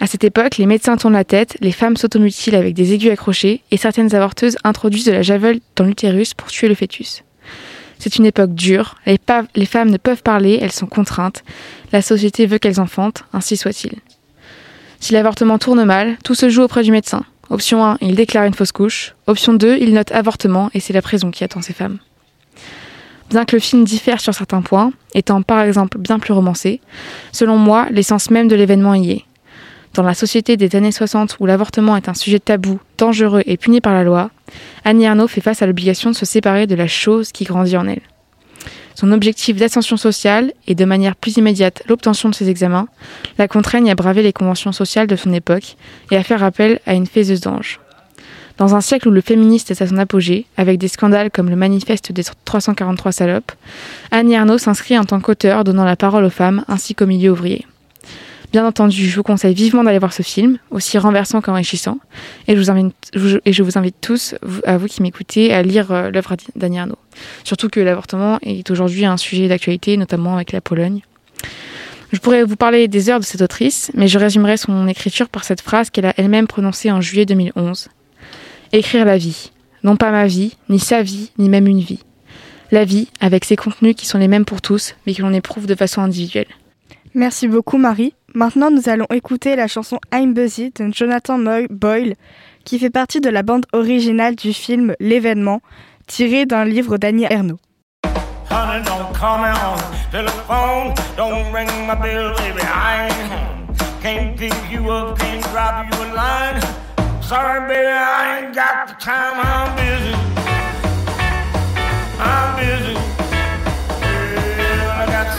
À 0.01 0.07
cette 0.07 0.25
époque, 0.25 0.57
les 0.59 0.67
médecins 0.67 0.97
tournent 0.97 1.14
la 1.14 1.25
tête, 1.25 1.57
les 1.61 1.73
femmes 1.73 1.97
s'automutilent 1.97 2.57
avec 2.57 2.75
des 2.75 2.93
aiguilles 2.93 3.12
accrochées 3.12 3.62
et 3.71 3.77
certaines 3.77 4.14
avorteuses 4.14 4.57
introduisent 4.64 5.07
de 5.07 5.12
la 5.12 5.23
javel 5.23 5.61
dans 5.77 5.85
l'utérus 5.85 6.35
pour 6.35 6.49
tuer 6.49 6.69
le 6.69 6.75
fœtus. 6.75 7.23
C'est 7.99 8.17
une 8.17 8.27
époque 8.27 8.55
dure, 8.55 8.97
les, 9.07 9.19
femmes 9.67 9.90
ne 9.90 9.97
peuvent 9.97 10.23
parler, 10.23 10.59
elles 10.61 10.73
sont 10.73 10.87
contraintes, 10.87 11.45
la 11.93 12.03
société 12.03 12.45
veut 12.45 12.59
qu'elles 12.59 12.81
enfantent, 12.81 13.25
ainsi 13.33 13.57
soit-il. 13.57 13.93
Si 15.05 15.12
l'avortement 15.12 15.59
tourne 15.59 15.85
mal, 15.85 16.17
tout 16.25 16.35
se 16.35 16.49
joue 16.49 16.62
auprès 16.62 16.83
du 16.83 16.90
médecin. 16.90 17.25
Option 17.51 17.85
1, 17.85 17.99
il 18.01 18.14
déclare 18.14 18.47
une 18.47 18.55
fausse 18.55 18.73
couche. 18.73 19.14
Option 19.27 19.53
2, 19.53 19.77
il 19.79 19.93
note 19.93 20.11
avortement 20.12 20.71
et 20.73 20.81
c'est 20.81 20.95
la 20.95 21.03
prison 21.03 21.31
qui 21.31 21.45
attend 21.45 21.61
ces 21.61 21.75
femmes. 21.75 21.99
Bien 23.29 23.45
que 23.45 23.55
le 23.55 23.61
film 23.61 23.85
diffère 23.85 24.19
sur 24.19 24.33
certains 24.33 24.62
points, 24.62 24.95
étant 25.12 25.43
par 25.43 25.61
exemple 25.61 25.99
bien 25.99 26.19
plus 26.19 26.33
romancé, 26.33 26.81
selon 27.33 27.59
moi, 27.59 27.87
l'essence 27.90 28.31
même 28.31 28.49
de 28.49 28.57
l'événement 28.57 28.95
y 28.95 29.11
est. 29.11 29.25
Dans 29.93 30.05
la 30.05 30.14
société 30.14 30.57
des 30.57 30.75
années 30.75 30.90
60 30.90 31.37
où 31.38 31.45
l'avortement 31.45 31.99
est 31.99 32.09
un 32.09 32.14
sujet 32.14 32.38
tabou, 32.38 32.81
dangereux 32.97 33.43
et 33.45 33.59
puni 33.59 33.83
par 33.83 33.93
la 33.93 34.05
loi, 34.05 34.31
Annie 34.87 35.07
Arnaud 35.07 35.29
fait 35.29 35.43
face 35.43 35.61
à 35.61 35.67
l'obligation 35.67 36.12
de 36.12 36.17
se 36.17 36.25
séparer 36.25 36.67
de 36.67 36.77
la 36.77 36.87
chose 36.87 37.31
qui 37.31 37.45
grandit 37.45 37.77
en 37.77 37.87
elle. 37.87 38.01
Son 38.94 39.12
objectif 39.12 39.57
d'ascension 39.57 39.96
sociale 39.96 40.52
et 40.66 40.74
de 40.74 40.85
manière 40.85 41.16
plus 41.16 41.37
immédiate 41.37 41.83
l'obtention 41.88 42.28
de 42.28 42.35
ses 42.35 42.48
examens 42.48 42.87
la 43.38 43.48
contraignent 43.48 43.90
à 43.90 43.94
braver 43.94 44.22
les 44.22 44.33
conventions 44.33 44.72
sociales 44.72 45.07
de 45.07 45.16
son 45.16 45.33
époque 45.33 45.76
et 46.11 46.16
à 46.16 46.22
faire 46.22 46.42
appel 46.42 46.80
à 46.87 46.94
une 46.94 47.07
faiseuse 47.07 47.40
d'ange. 47.40 47.80
Dans 48.57 48.76
un 48.76 48.80
siècle 48.80 49.09
où 49.09 49.11
le 49.11 49.20
féministe 49.20 49.72
est 49.72 49.83
à 49.83 49.87
son 49.88 49.98
apogée, 49.98 50.46
avec 50.57 50.78
des 50.78 50.87
scandales 50.87 51.33
comme 51.33 51.50
le 51.50 51.57
manifeste 51.57 52.12
des 52.12 52.22
343 52.44 53.11
salopes, 53.11 53.50
Annie 54.12 54.37
Arnaud 54.37 54.59
s'inscrit 54.59 54.96
en 54.96 55.04
tant 55.04 55.18
qu'auteur 55.18 55.64
donnant 55.64 55.85
la 55.85 55.96
parole 55.96 56.24
aux 56.24 56.30
femmes 56.30 56.64
ainsi 56.68 56.94
qu'au 56.94 57.07
milieu 57.07 57.33
ouvrier. 57.33 57.66
Bien 58.55 58.64
entendu, 58.64 59.09
je 59.09 59.17
vous 59.17 59.25
conseille 59.25 59.53
vivement 59.53 59.83
d'aller 59.83 59.99
voir 59.99 60.12
ce 60.12 60.23
film, 60.23 60.59
aussi 60.71 60.97
renversant 60.97 61.40
qu'enrichissant, 61.40 61.99
et 62.47 62.55
je 62.55 63.62
vous 63.64 63.79
invite, 63.79 63.97
tous, 64.01 64.37
à 64.64 64.79
vous 64.79 64.87
qui 64.87 65.03
m'écoutez, 65.03 65.53
à 65.53 65.61
lire 65.64 65.90
euh, 65.90 66.12
l'œuvre 66.12 66.37
d'Annie 66.55 66.79
Arnaud. 66.79 66.99
Surtout 67.43 67.69
que 67.69 67.81
l'avortement 67.81 68.38
est 68.43 68.71
aujourd'hui 68.71 69.07
un 69.07 69.17
sujet 69.17 69.49
d'actualité, 69.49 69.97
notamment 69.97 70.37
avec 70.37 70.53
la 70.53 70.61
Pologne. 70.61 71.01
Je 72.12 72.21
pourrais 72.21 72.45
vous 72.45 72.55
parler 72.55 72.87
des 72.87 73.11
heures 73.11 73.19
de 73.19 73.25
cette 73.25 73.43
autrice, 73.43 73.90
mais 73.95 74.07
je 74.07 74.21
résumerai 74.21 74.57
son 74.57 74.87
écriture 74.87 75.31
par 75.31 75.43
cette 75.43 75.61
phrase 75.61 75.90
qu'elle 75.90 76.07
a 76.07 76.14
elle-même 76.17 76.47
prononcée 76.47 76.93
en 76.93 77.01
juillet 77.01 77.27
2011. 77.27 77.88
Écrire 78.71 79.05
la 79.05 79.19
vie. 79.19 79.51
Non 79.83 79.97
pas 79.97 80.12
ma 80.12 80.29
vie, 80.29 80.57
ni 80.69 80.79
sa 80.79 81.03
vie, 81.03 81.33
ni 81.38 81.49
même 81.49 81.67
une 81.67 81.81
vie. 81.81 82.05
La 82.71 82.85
vie, 82.85 83.09
avec 83.19 83.47
ses 83.47 83.57
contenus 83.57 83.97
qui 83.97 84.07
sont 84.07 84.19
les 84.19 84.29
mêmes 84.29 84.45
pour 84.45 84.62
tous, 84.62 84.95
mais 85.09 85.14
que 85.14 85.23
l'on 85.23 85.33
éprouve 85.33 85.67
de 85.67 85.75
façon 85.75 86.03
individuelle. 86.03 86.47
Merci 87.14 87.49
beaucoup 87.49 87.79
Marie. 87.79 88.14
Maintenant, 88.37 88.68
nous 88.73 88.88
allons 88.88 89.07
écouter 89.11 89.55
la 89.55 89.68
chanson 89.68 90.01
I'm 90.12 90.35
Busy 90.35 90.73
de 90.75 90.92
Jonathan 90.92 91.38
Boyle, 91.70 92.16
qui 92.64 92.81
fait 92.81 92.90
partie 92.90 93.20
de 93.20 93.31
la 93.31 93.44
bande 93.44 93.64
originale 93.73 94.35
du 94.35 94.53
film 94.53 94.97
L'événement, 94.99 95.61
tiré 96.09 96.44
d'un 96.44 96.64
livre 96.64 96.99
d'Annie 96.99 97.27
Ernaux. 97.31 97.61
baby, 102.40 102.61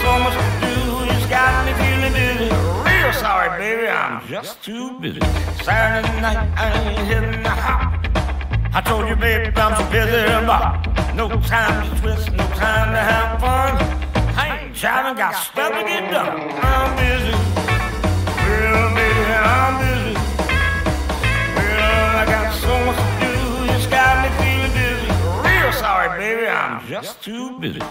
I'm 0.08 0.54
just 4.28 4.63
too 4.63 4.99
busy. 4.99 5.19
Saturday 5.63 6.21
night, 6.21 6.38
I 6.58 6.71
ain't 6.82 7.08
hitting 7.08 7.43
the 7.43 7.49
hop. 7.49 7.99
I 8.73 8.82
told 8.82 9.08
you, 9.08 9.15
baby, 9.15 9.51
I'm 9.56 9.73
too 9.78 9.91
busy 9.91 10.45
bop. 10.45 11.15
No 11.15 11.30
time 11.41 11.89
to 11.89 12.01
twist, 12.01 12.32
no 12.34 12.45
time 12.49 12.91
to 12.91 12.99
have 12.99 13.39
fun. 13.39 13.71
I 14.38 14.65
ain't 14.65 14.75
jiving, 14.75 15.17
got 15.17 15.36
stuff 15.36 15.71
to 15.73 15.84
get 15.84 16.12
done. 16.12 16.41
I'm 16.62 16.95
busy. 16.99 17.32
Well, 18.45 18.95
baby, 18.99 19.34
I'm 19.34 19.73
busy. 19.82 20.13
Well, 21.56 22.17
I 22.21 22.25
got 22.25 22.54
so 22.65 22.73
much 22.86 22.99
to 23.01 23.13
do, 23.23 23.73
it's 23.73 23.88
got 23.88 24.13
me 24.23 24.30
feeling 24.41 24.73
dizzy. 24.78 25.10
Real 25.47 25.71
sorry, 25.73 26.19
baby, 26.19 26.47
I'm 26.47 26.86
just 26.88 27.23
too 27.23 27.60
busy. 27.60 27.82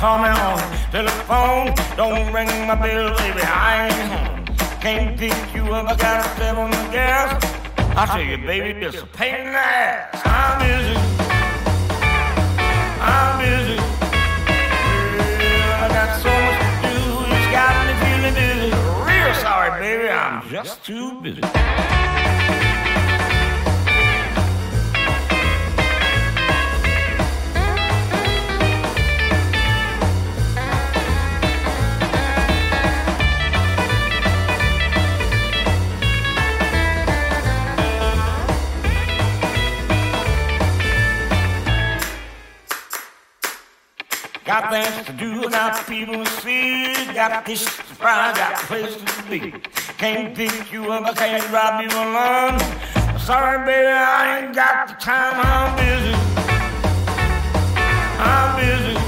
Call 0.00 0.18
me 0.18 0.28
on 0.28 0.58
telephone. 0.90 1.74
Don't 1.94 2.32
ring 2.32 2.48
my 2.66 2.74
bell, 2.74 3.14
baby, 3.18 3.42
I 3.42 3.86
ain't 3.86 4.12
home. 4.12 4.56
Can't 4.80 5.18
pick 5.18 5.54
you 5.54 5.64
up, 5.74 5.88
I 5.88 5.94
gotta 5.94 6.28
step 6.30 6.56
on 6.56 6.70
the 6.70 6.88
gas. 6.90 7.28
I 7.98 8.06
tell 8.06 8.22
you, 8.22 8.38
baby, 8.38 8.86
it's 8.86 9.02
a 9.02 9.06
pain 9.06 9.34
in 9.34 9.52
the 9.52 9.58
ass. 9.58 10.22
I'm 10.24 10.58
busy. 10.64 10.96
I'm 13.12 13.32
busy. 13.44 13.76
Well, 15.68 15.84
I 15.84 15.88
got 15.98 16.10
so 16.24 16.32
much 16.46 16.60
to 16.64 16.88
do, 16.88 16.96
it's 17.34 17.48
got 17.52 17.72
me 17.84 17.92
feeling 18.00 18.36
dizzy. 18.40 18.70
Real 19.04 19.34
sorry, 19.44 19.70
baby, 19.82 20.08
I'm 20.08 20.48
just 20.48 20.82
too 20.82 21.20
busy. 21.20 21.42
Got 44.60 44.72
things 44.72 45.06
to 45.06 45.12
do, 45.14 45.48
got 45.48 45.86
people 45.86 46.22
to 46.22 46.30
see, 46.42 46.92
got 47.14 47.46
dishes 47.46 47.64
to 47.64 47.82
fry, 47.82 48.30
got 48.34 48.56
places 48.68 49.02
to 49.02 49.22
be. 49.22 49.54
Can't 49.96 50.36
pick 50.36 50.70
you 50.70 50.92
up, 50.92 51.06
I 51.06 51.14
can't 51.14 51.42
drop 51.48 51.80
you 51.80 51.88
alone. 51.88 53.18
Sorry, 53.20 53.64
baby, 53.64 53.88
I 53.88 54.44
ain't 54.44 54.54
got 54.54 54.88
the 54.88 54.94
time, 55.02 55.40
I'm 55.40 55.76
busy. 55.76 56.14
I'm 58.20 58.56
busy. 58.60 59.00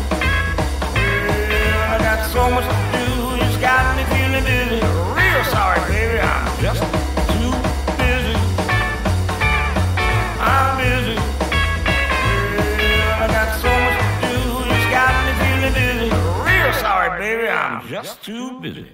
Yeah, 0.97 1.97
I 1.97 2.03
got 2.03 2.31
so 2.31 2.51
much 2.51 2.82
too 18.33 18.61
busy. 18.61 18.87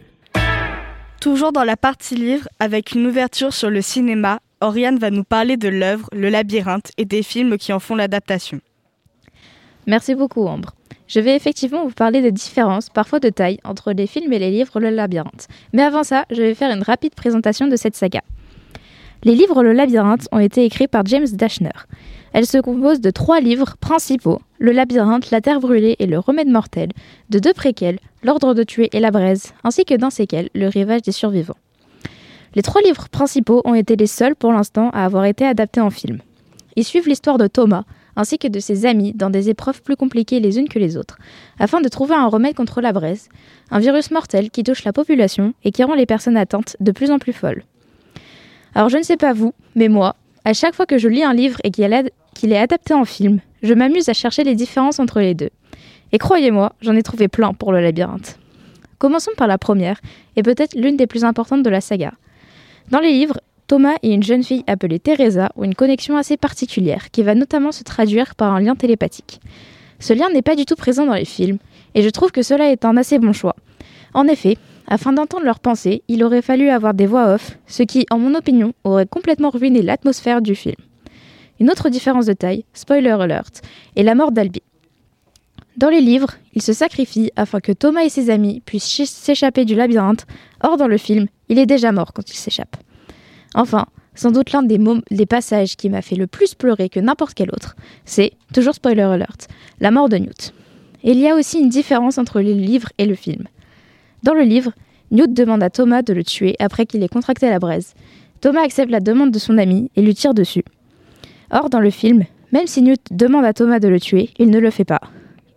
Toujours 1.21 1.53
dans 1.53 1.65
la 1.65 1.77
partie 1.77 2.15
livre, 2.15 2.49
avec 2.59 2.93
une 2.93 3.07
ouverture 3.07 3.53
sur 3.53 3.71
le 3.71 3.83
cinéma, 3.83 4.41
Oriane 4.61 4.99
va 4.99 5.11
nous 5.11 5.25
parler 5.25 5.57
de 5.57 5.69
l'œuvre 5.69 6.09
Le 6.13 6.29
Labyrinthe 6.29 6.91
et 6.97 7.05
des 7.05 7.23
films 7.23 7.57
qui 7.59 7.73
en 7.73 7.79
font 7.79 7.95
l'adaptation. 7.95 8.61
Merci 9.87 10.15
beaucoup 10.15 10.47
Ambre. 10.47 10.73
Je 11.07 11.21
vais 11.21 11.37
effectivement 11.37 11.85
vous 11.85 11.95
parler 11.95 12.21
des 12.21 12.33
différences, 12.33 12.91
parfois 12.91 13.21
de 13.21 13.29
taille, 13.31 13.59
entre 13.65 13.93
les 13.93 14.07
films 14.07 14.33
et 14.33 14.39
les 14.39 14.51
livres 14.51 14.81
Le 14.81 14.91
Labyrinthe. 14.91 15.47
Mais 15.73 15.83
avant 15.83 16.03
ça, 16.03 16.25
je 16.31 16.43
vais 16.43 16.55
faire 16.55 16.75
une 16.75 16.83
rapide 16.83 17.15
présentation 17.15 17.67
de 17.69 17.77
cette 17.77 17.97
saga. 17.97 18.21
Les 19.25 19.35
livres 19.35 19.63
Le 19.63 19.73
Labyrinthe 19.73 20.29
ont 20.33 20.39
été 20.39 20.65
écrits 20.65 20.89
par 20.89 21.07
James 21.07 21.27
Dashner. 21.33 21.71
Elle 22.33 22.47
se 22.47 22.59
compose 22.59 23.01
de 23.01 23.11
trois 23.11 23.41
livres 23.41 23.77
principaux, 23.81 24.41
Le 24.59 24.73
Labyrinthe, 24.73 25.31
La 25.31 25.41
Terre 25.41 25.61
brûlée 25.61 25.97
et 25.99 26.07
Le 26.07 26.19
Remède 26.19 26.49
mortel, 26.49 26.91
de 27.31 27.39
deux 27.39 27.53
préquels, 27.53 27.99
L'Ordre 28.23 28.55
de 28.55 28.63
tuer 28.63 28.91
et 28.93 29.01
La 29.01 29.11
Braise, 29.11 29.53
ainsi 29.65 29.85
que 29.85 29.95
d'un 29.95 30.11
séquel, 30.11 30.51
Le 30.55 30.69
Rivage 30.69 31.03
des 31.03 31.13
survivants. 31.13 31.57
Les 32.55 32.63
trois 32.63 32.83
livres 32.83 33.09
principaux 33.09 33.63
ont 33.65 33.75
été 33.75 33.97
les 33.97 34.07
seuls 34.07 34.35
pour 34.35 34.53
l'instant 34.53 34.91
à 34.91 35.05
avoir 35.05 35.25
été 35.25 35.45
adaptés 35.45 35.81
en 35.81 35.91
film. 35.91 36.19
Ils 36.77 36.85
suivent 36.85 37.09
l'histoire 37.09 37.39
de 37.39 37.47
Thomas, 37.47 37.85
ainsi 38.17 38.39
que 38.39 38.49
de 38.49 38.59
ses 38.59 38.85
amis 38.85 39.13
dans 39.13 39.31
des 39.31 39.49
épreuves 39.49 39.83
plus 39.83 39.97
compliquées 39.97 40.41
les 40.41 40.59
unes 40.59 40.69
que 40.69 40.79
les 40.79 40.97
autres, 40.97 41.19
afin 41.59 41.81
de 41.81 41.89
trouver 41.89 42.15
un 42.15 42.27
remède 42.27 42.55
contre 42.55 42.81
la 42.81 42.93
braise, 42.93 43.29
un 43.71 43.79
virus 43.79 44.11
mortel 44.11 44.51
qui 44.51 44.65
touche 44.65 44.85
la 44.85 44.93
population 44.93 45.55
et 45.65 45.71
qui 45.71 45.85
rend 45.85 45.95
les 45.95 46.07
personnes 46.07 46.37
atteintes 46.37 46.77
de 46.81 46.93
plus 46.93 47.11
en 47.11 47.19
plus 47.19 47.33
folles. 47.33 47.65
Alors 48.75 48.89
je 48.89 48.97
ne 48.97 49.03
sais 49.03 49.17
pas 49.17 49.33
vous, 49.33 49.55
mais 49.75 49.89
moi, 49.89 50.17
à 50.49 50.55
chaque 50.55 50.75
fois 50.75 50.87
que 50.87 50.97
je 50.97 51.09
lis 51.09 51.23
un 51.23 51.35
livre 51.35 51.59
et 51.63 51.71
qu'il 51.71 52.53
est 52.53 52.59
adapté 52.59 52.95
en 52.95 53.05
film, 53.05 53.41
je 53.63 53.75
m'amuse 53.75 54.09
à 54.09 54.15
chercher 54.15 54.45
les 54.45 54.55
différences 54.55 54.99
entre 54.99 55.21
les 55.21 55.35
deux. 55.35 55.51
Et 56.11 56.17
croyez-moi, 56.17 56.73
j'en 56.81 56.97
ai 56.97 57.03
trouvé 57.03 57.29
plein 57.29 57.53
pour 57.53 57.71
le 57.71 57.83
labyrinthe. 57.83 58.39
Commençons 58.97 59.33
par 59.37 59.47
la 59.47 59.59
première, 59.59 60.01
et 60.37 60.43
peut-être 60.43 60.75
l'une 60.75 60.97
des 60.97 61.07
plus 61.07 61.23
importantes 61.23 61.63
de 61.63 61.69
la 61.69 61.83
saga. 61.83 62.15
Dans 62.91 63.01
les 63.01 63.13
livres, 63.13 63.39
Thomas 63.67 63.97
et 64.03 64.15
une 64.15 64.23
jeune 64.23 64.43
fille 64.43 64.65
appelée 64.67 64.99
Teresa 64.99 65.51
ont 65.55 65.65
une 65.65 65.75
connexion 65.75 66.17
assez 66.17 66.39
particulière 66.39 67.11
qui 67.11 67.23
va 67.23 67.35
notamment 67.35 67.71
se 67.71 67.85
traduire 67.85 68.35
par 68.35 68.55
un 68.55 68.61
lien 68.61 68.75
télépathique. 68.75 69.43
Ce 69.99 70.15
lien 70.15 70.31
n'est 70.31 70.41
pas 70.41 70.57
du 70.57 70.65
tout 70.65 70.77
présent 70.77 71.05
dans 71.05 71.13
les 71.13 71.27
films, 71.27 71.59
et 71.95 72.01
je 72.01 72.09
trouve 72.09 72.33
que 72.33 72.41
cela 72.41 72.73
est 72.73 72.87
un 72.87 72.97
assez 72.97 73.19
bon 73.19 73.35
choix. 73.35 73.57
En 74.15 74.27
effet, 74.27 74.57
afin 74.89 75.13
d'entendre 75.13 75.45
leurs 75.45 75.61
pensées, 75.61 76.03
il 76.09 76.25
aurait 76.25 76.43
fallu 76.43 76.71
avoir 76.71 76.95
des 76.95 77.07
voix 77.07 77.35
off, 77.35 77.59
ce 77.67 77.83
qui, 77.83 78.07
en 78.11 78.19
mon 78.19 78.35
opinion, 78.35 78.73
aurait 78.85 79.07
complètement 79.07 79.51
ruiné 79.51 79.83
l'atmosphère 79.83 80.43
du 80.43 80.55
film. 80.55 80.77
Une 81.61 81.71
autre 81.71 81.91
différence 81.91 82.27
de 82.27 82.33
taille, 82.33 82.65
spoiler 82.73 83.11
alert, 83.11 83.63
est 83.97 84.03
la 84.03 84.15
mort 84.15 84.33
d'Albi. 84.33 84.63
Dans 85.77 85.91
les 85.91 86.01
livres, 86.01 86.33
il 86.55 86.63
se 86.63 86.73
sacrifie 86.73 87.31
afin 87.37 87.61
que 87.61 87.73
Thomas 87.73 88.03
et 88.03 88.09
ses 88.09 88.31
amis 88.31 88.63
puissent 88.65 89.05
s'échapper 89.05 89.65
du 89.65 89.75
labyrinthe. 89.75 90.27
Or, 90.63 90.77
dans 90.77 90.89
le 90.89 90.99
film, 90.99 91.27
il 91.49 91.59
est 91.59 91.67
déjà 91.67 91.93
mort 91.93 92.13
quand 92.13 92.29
il 92.31 92.37
s'échappe. 92.37 92.77
Enfin, 93.55 93.87
sans 94.15 94.33
doute 94.33 94.53
l'un 94.53 94.63
des, 94.63 94.81
des, 95.11 95.27
passages 95.27 95.77
qui 95.77 95.89
m'a 95.89 96.03
fait 96.03 96.17
le 96.17 96.27
plus 96.27 96.55
pleurer 96.55 96.89
que 96.89 96.99
n'importe 96.99 97.35
quel 97.35 97.51
autre, 97.51 97.77
c'est, 98.05 98.33
toujours 98.53 98.75
spoiler 98.75 99.03
alert, 99.03 99.49
la 99.81 99.91
mort 99.91 100.09
de 100.09 100.17
Newt. 100.17 100.53
Et 101.05 101.13
il 101.13 101.19
y 101.19 101.29
a 101.29 101.37
aussi 101.37 101.61
une 101.61 101.69
différence 101.69 102.19
entre 102.19 102.41
les 102.41 102.55
livres 102.55 102.91
et 102.99 103.07
le 103.07 103.15
film. 103.15 103.45
Dans 104.23 104.35
le 104.35 104.43
livre, 104.43 104.73
Newt 105.11 105.33
demande 105.33 105.63
à 105.63 105.71
Thomas 105.71 106.03
de 106.03 106.13
le 106.13 106.25
tuer 106.25 106.57
après 106.59 106.87
qu'il 106.87 107.03
ait 107.03 107.09
contracté 107.09 107.49
la 107.49 107.59
braise. 107.59 107.95
Thomas 108.41 108.63
accepte 108.63 108.91
la 108.91 109.01
demande 109.01 109.31
de 109.31 109.39
son 109.39 109.59
ami 109.59 109.91
et 109.97 110.03
lui 110.03 110.15
tire 110.15 110.35
dessus. 110.35 110.65
Or, 111.51 111.71
dans 111.71 111.81
le 111.81 111.91
film, 111.91 112.25
même 112.53 112.67
si 112.67 112.83
Newt 112.83 113.01
demande 113.11 113.45
à 113.45 113.53
Thomas 113.53 113.79
de 113.79 113.89
le 113.89 114.01
tuer, 114.01 114.31
il 114.39 114.51
ne 114.51 114.59
le 114.59 114.71
fait 114.71 114.85
pas. 114.85 115.01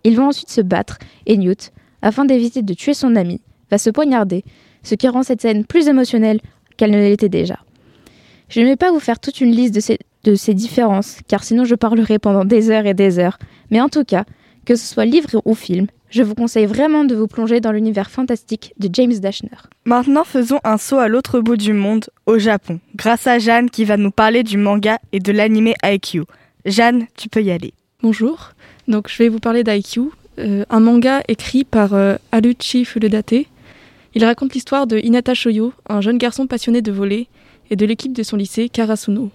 Ils 0.04 0.16
vont 0.16 0.28
ensuite 0.28 0.50
se 0.50 0.62
battre 0.62 0.98
et 1.26 1.38
Newt, 1.38 1.72
afin 2.02 2.26
d'éviter 2.26 2.62
de 2.62 2.74
tuer 2.74 2.94
son 2.94 3.16
ami, 3.16 3.42
va 3.70 3.78
se 3.78 3.90
poignarder, 3.90 4.44
ce 4.84 4.96
qui 4.96 5.08
rend 5.08 5.24
cette 5.24 5.42
scène 5.42 5.66
plus 5.66 5.88
émotionnelle 5.88 6.40
qu'elle 6.78 6.92
ne 6.92 6.98
l'était 6.98 7.30
déjà. 7.30 7.60
Je 8.50 8.60
ne 8.60 8.66
vais 8.66 8.76
pas 8.76 8.92
vous 8.92 9.00
faire 9.00 9.20
toute 9.20 9.40
une 9.40 9.52
liste 9.52 9.74
de 9.74 10.36
ces, 10.36 10.54
différences, 10.54 11.20
car 11.28 11.44
sinon 11.44 11.64
je 11.64 11.76
parlerai 11.76 12.20
pendant 12.20 12.44
des 12.44 12.70
heures 12.70 12.86
et 12.86 12.94
des 12.94 13.20
heures, 13.20 13.38
mais 13.70 13.80
en 13.80 13.90
tout 13.90 14.04
cas, 14.04 14.26
que 14.66 14.76
ce 14.76 14.86
soit 14.86 15.06
livre 15.06 15.42
ou 15.46 15.56
film, 15.56 15.88
je 16.12 16.24
vous 16.24 16.36
conseille 16.36 16.66
vraiment 16.66 17.06
de 17.06 17.16
vous 17.16 17.28
plonger 17.28 17.62
dans 17.62 17.72
l'univers 17.72 18.12
fantastique 18.12 18.74
de 18.78 18.90
James 18.92 19.14
Dashner. 19.14 19.58
Maintenant, 19.86 20.24
faisons 20.24 20.60
un 20.64 20.78
saut 20.78 21.00
à 21.00 21.08
l'autre 21.08 21.40
bout 21.40 21.58
du 21.58 21.74
monde, 21.74 22.06
au 22.26 22.38
Japon, 22.38 22.80
grâce 22.96 23.26
à 23.28 23.40
Jeanne 23.40 23.70
qui 23.70 23.86
va 23.86 23.98
nous 23.98 24.12
parler 24.12 24.44
du 24.44 24.58
manga 24.58 25.00
et 25.14 25.20
de 25.20 25.32
l'anime 25.32 25.74
IQ. 25.84 26.24
Jeanne, 26.66 27.08
tu 27.18 27.30
peux 27.30 27.42
y 27.42 27.50
aller. 27.50 27.74
Bonjour, 28.04 28.52
donc 28.88 29.10
je 29.10 29.18
vais 29.18 29.30
vous 29.30 29.40
parler 29.40 29.64
d'IQ, 29.64 30.02
euh, 30.40 30.66
un 30.70 30.80
manga 30.80 31.22
écrit 31.28 31.64
par 31.64 31.94
euh, 31.94 32.16
Aluchi. 32.32 32.86
Il 34.14 34.26
raconte 34.26 34.54
l'histoire 34.54 34.88
de 34.88 34.98
Hinata 34.98 35.34
Shoyo, 35.34 35.74
un 35.88 36.02
jeune 36.02 36.18
garçon 36.18 36.46
passionné 36.46 36.82
de 36.82 36.92
voler, 36.92 37.28
et 37.70 37.78
de 37.78 37.86
l'équipe 37.86 38.12
de 38.12 38.24
son 38.24 38.36
lycée, 38.36 38.68
Karasuno. 38.68 39.32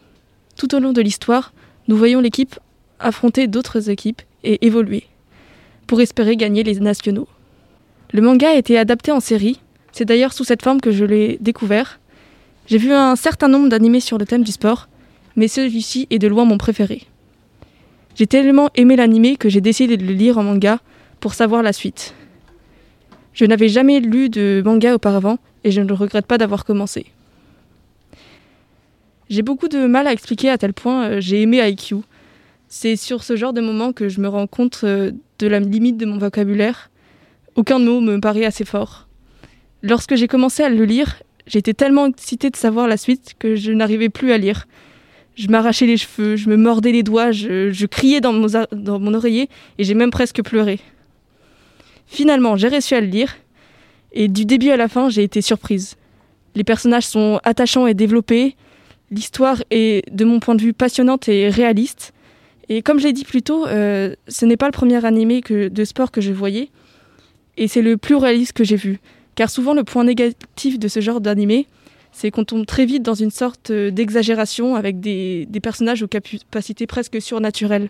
Tout 0.57 0.75
au 0.75 0.79
long 0.79 0.93
de 0.93 1.01
l'histoire, 1.01 1.55
nous 1.89 1.97
voyons 1.97 2.21
l'équipe 2.21 2.59
affronter 2.99 3.47
d'autres 3.47 3.89
équipes 3.89 4.23
et 4.45 4.67
évoluer, 4.67 5.05
pour 5.87 6.01
espérer 6.01 6.37
gagner 6.37 6.63
les 6.63 6.81
nationaux. 6.81 7.29
Le 8.13 8.21
manga 8.21 8.51
a 8.51 8.55
été 8.55 8.79
adapté 8.79 9.13
en 9.13 9.21
série, 9.21 9.61
c'est 9.93 10.05
d'ailleurs 10.05 10.33
sous 10.33 10.45
cette 10.45 10.63
forme 10.63 10.81
que 10.81 10.91
je 10.91 11.05
l'ai 11.05 11.39
découvert. 11.41 12.01
J'ai 12.67 12.79
vu 12.79 12.93
un 12.93 13.17
certain 13.17 13.49
nombre 13.49 13.69
d'animés 13.69 14.01
sur 14.01 14.19
le 14.19 14.27
thème 14.27 14.43
du 14.43 14.53
sport, 14.53 14.89
mais 15.37 15.49
celui-ci 15.49 16.07
est 16.11 16.19
de 16.19 16.29
loin 16.29 16.45
mon 16.45 16.59
préféré. 16.59 17.03
J'ai 18.15 18.27
tellement 18.27 18.71
aimé 18.75 18.97
l'animé 18.97 19.37
que 19.37 19.49
j'ai 19.49 19.61
décidé 19.61 19.97
de 19.97 20.05
le 20.05 20.15
lire 20.15 20.39
en 20.39 20.43
manga 20.43 20.79
pour 21.21 21.35
savoir 21.35 21.63
la 21.63 21.73
suite. 21.73 22.15
Je 23.35 23.45
n'avais 23.45 23.69
jamais 23.69 24.01
lu 24.01 24.31
de 24.31 24.63
manga 24.65 24.95
auparavant 24.95 25.39
et 25.65 25.71
je 25.71 25.83
ne 25.83 25.93
regrette 25.93 26.27
pas 26.27 26.39
d'avoir 26.39 26.65
commencé. 26.65 27.07
J'ai 29.29 29.43
beaucoup 29.43 29.69
de 29.69 29.87
mal 29.87 30.07
à 30.07 30.13
expliquer 30.13 30.49
à 30.51 30.57
tel 30.57 30.73
point 30.73 31.05
euh, 31.05 31.21
j'ai 31.21 31.43
aimé 31.43 31.59
IQ. 31.69 31.97
C'est 32.69 32.97
sur 32.97 33.23
ce 33.23 33.37
genre 33.37 33.53
de 33.53 33.61
moment 33.61 33.93
que 33.93 34.09
je 34.09 34.21
me 34.21 34.29
rends 34.29 34.47
compte 34.47 34.81
euh, 34.85 35.13
de 35.39 35.47
la 35.47 35.61
limite 35.61 35.97
de 35.97 36.07
mon 36.07 36.19
vocabulaire. 36.19 36.91
Aucun 37.55 37.79
mot 37.79 38.01
me 38.01 38.21
paraît 38.21 38.45
assez 38.45 38.65
fort. 38.65 39.09
Lorsque 39.83 40.15
j'ai 40.15 40.29
commencé 40.29 40.63
à 40.63 40.69
le 40.69 40.85
lire, 40.85 41.23
j'étais 41.47 41.75
tellement 41.75 42.07
excitée 42.07 42.51
de 42.51 42.57
savoir 42.57 42.89
la 42.89 42.97
suite 42.97 43.35
que 43.39 43.57
je 43.57 43.73
n'arrivais 43.73 44.09
plus 44.09 44.33
à 44.33 44.39
lire. 44.39 44.67
Je 45.35 45.49
m'arrachais 45.49 45.87
les 45.87 45.97
cheveux, 45.97 46.37
je 46.37 46.49
me 46.49 46.57
mordais 46.57 46.93
les 46.93 47.03
doigts, 47.03 47.31
je, 47.31 47.87
criais 47.87 48.21
dans 48.21 48.33
mon 48.33 49.15
oreiller 49.15 49.49
et 49.79 49.85
j'ai 49.85 49.95
même 49.95 50.11
presque 50.11 50.43
pleuré. 50.43 50.81
Finalement, 52.07 52.57
j'ai 52.57 52.69
réussi 52.69 52.95
à 52.95 53.01
le 53.01 53.07
lire 53.07 53.37
et 54.13 54.29
du 54.29 54.45
début 54.45 54.71
à 54.71 54.77
la 54.77 54.89
fin, 54.89 55.11
j'ai 55.11 55.23
été 55.23 55.43
surprise. 55.43 55.97
Les 56.55 56.65
personnages 56.65 57.07
sont 57.07 57.39
attachants 57.45 57.87
et 57.87 57.95
développés, 57.95 58.57
L'histoire 59.11 59.63
est, 59.71 60.03
de 60.13 60.25
mon 60.25 60.41
point 60.41 60.57
de 60.57 60.63
vue, 60.63 60.73
passionnante 60.73 61.29
et 61.29 61.49
réaliste. 61.49 62.13
Et 62.69 62.83
comme 62.83 62.99
je 62.99 63.05
l'ai 63.07 63.13
dit 63.13 63.25
plus 63.25 63.43
tôt, 63.43 63.67
euh, 63.67 64.15
ce 64.29 64.45
n'est 64.45 64.57
pas 64.57 64.67
le 64.67 64.73
premier 64.73 65.05
animé 65.05 65.41
de 65.41 65.85
sport 65.85 66.11
que 66.11 66.21
je 66.21 66.33
voyais. 66.33 66.71
Et 67.57 67.69
c'est 67.69 67.83
le 67.83 67.97
plus 67.97 68.17
réaliste 68.17 68.53
que 68.53 68.65
j'ai 68.65 68.77
vu. 68.77 68.99
Car 69.35 69.51
souvent, 69.51 69.75
le 69.75 69.85
point 69.85 70.05
négatif 70.05 70.79
de 70.79 70.89
ce 70.89 71.01
genre 71.01 71.21
d'animé, 71.21 71.67
c'est 72.13 72.31
qu'on 72.31 72.45
tombe 72.45 72.67
très 72.67 72.87
vite 72.87 73.03
dans 73.03 73.15
une 73.15 73.31
sorte 73.31 73.71
d'exagération 73.71 74.75
avec 74.75 75.01
des, 75.01 75.47
personnages 75.63 76.03
aux 76.03 76.09
capacités 76.09 76.87
presque 76.87 77.21
surnaturelles. 77.21 77.89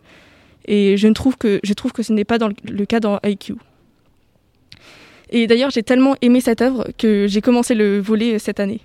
Et 0.66 0.96
je, 0.96 1.08
trouve, 1.08 1.36
que, 1.36 1.60
je 1.62 1.72
trouve 1.72 1.92
que 1.92 2.02
ce 2.02 2.12
n'est 2.12 2.24
pas 2.24 2.38
dans 2.38 2.48
le, 2.48 2.54
le 2.68 2.86
cas 2.86 3.00
dans 3.00 3.18
IQ. 3.24 3.54
Et 5.30 5.46
d'ailleurs, 5.46 5.70
j'ai 5.70 5.82
tellement 5.82 6.16
aimé 6.22 6.40
cette 6.40 6.60
œuvre 6.60 6.88
que 6.98 7.26
j'ai 7.28 7.40
commencé 7.40 7.74
le 7.74 7.98
volet 7.98 8.38
cette 8.38 8.60
année. 8.60 8.80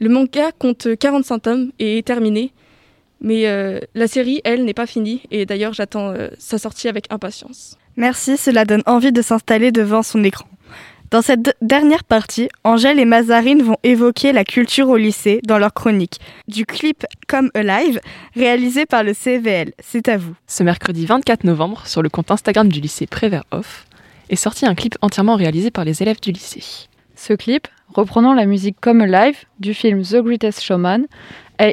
Le 0.00 0.08
manga 0.08 0.50
compte 0.52 0.96
45 0.98 1.38
tomes 1.38 1.72
et 1.78 1.98
est 1.98 2.06
terminé, 2.06 2.52
mais 3.22 3.46
euh, 3.46 3.78
la 3.94 4.08
série, 4.08 4.40
elle, 4.44 4.64
n'est 4.64 4.74
pas 4.74 4.86
finie, 4.86 5.22
et 5.30 5.46
d'ailleurs 5.46 5.72
j'attends 5.72 6.10
euh, 6.10 6.28
sa 6.38 6.58
sortie 6.58 6.88
avec 6.88 7.06
impatience. 7.10 7.78
Merci, 7.96 8.36
cela 8.36 8.64
donne 8.64 8.82
envie 8.86 9.12
de 9.12 9.22
s'installer 9.22 9.70
devant 9.72 10.02
son 10.02 10.22
écran. 10.24 10.46
Dans 11.12 11.20
cette 11.20 11.54
dernière 11.60 12.04
partie, 12.04 12.48
Angèle 12.64 12.98
et 12.98 13.04
Mazarine 13.04 13.62
vont 13.62 13.76
évoquer 13.82 14.32
la 14.32 14.44
culture 14.44 14.88
au 14.88 14.96
lycée 14.96 15.40
dans 15.44 15.58
leur 15.58 15.74
chronique. 15.74 16.18
Du 16.48 16.64
clip 16.64 17.04
Come 17.28 17.50
Alive, 17.52 18.00
réalisé 18.34 18.86
par 18.86 19.04
le 19.04 19.12
CVL. 19.12 19.72
C'est 19.78 20.08
à 20.08 20.16
vous. 20.16 20.34
Ce 20.46 20.62
mercredi 20.62 21.04
24 21.04 21.44
novembre, 21.44 21.86
sur 21.86 22.00
le 22.00 22.08
compte 22.08 22.30
Instagram 22.30 22.70
du 22.70 22.80
lycée 22.80 23.06
Prévert 23.06 23.44
Off, 23.50 23.84
est 24.30 24.36
sorti 24.36 24.64
un 24.64 24.74
clip 24.74 24.96
entièrement 25.02 25.36
réalisé 25.36 25.70
par 25.70 25.84
les 25.84 26.02
élèves 26.02 26.20
du 26.20 26.32
lycée. 26.32 26.88
Ce 27.14 27.34
clip, 27.34 27.68
reprenant 27.92 28.32
la 28.32 28.46
musique 28.46 28.76
Come 28.80 29.02
Alive 29.02 29.36
du 29.60 29.74
film 29.74 30.02
The 30.02 30.16
Greatest 30.22 30.62
Showman, 30.62 31.04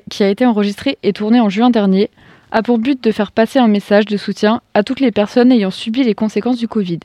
qui 0.09 0.23
a 0.23 0.29
été 0.29 0.45
enregistré 0.45 0.97
et 1.03 1.13
tourné 1.13 1.39
en 1.39 1.49
juin 1.49 1.69
dernier, 1.69 2.09
a 2.51 2.63
pour 2.63 2.79
but 2.79 3.03
de 3.03 3.11
faire 3.11 3.31
passer 3.31 3.59
un 3.59 3.67
message 3.67 4.05
de 4.05 4.17
soutien 4.17 4.61
à 4.73 4.83
toutes 4.83 4.99
les 4.99 5.11
personnes 5.11 5.51
ayant 5.51 5.71
subi 5.71 6.03
les 6.03 6.15
conséquences 6.15 6.57
du 6.57 6.67
Covid. 6.67 6.99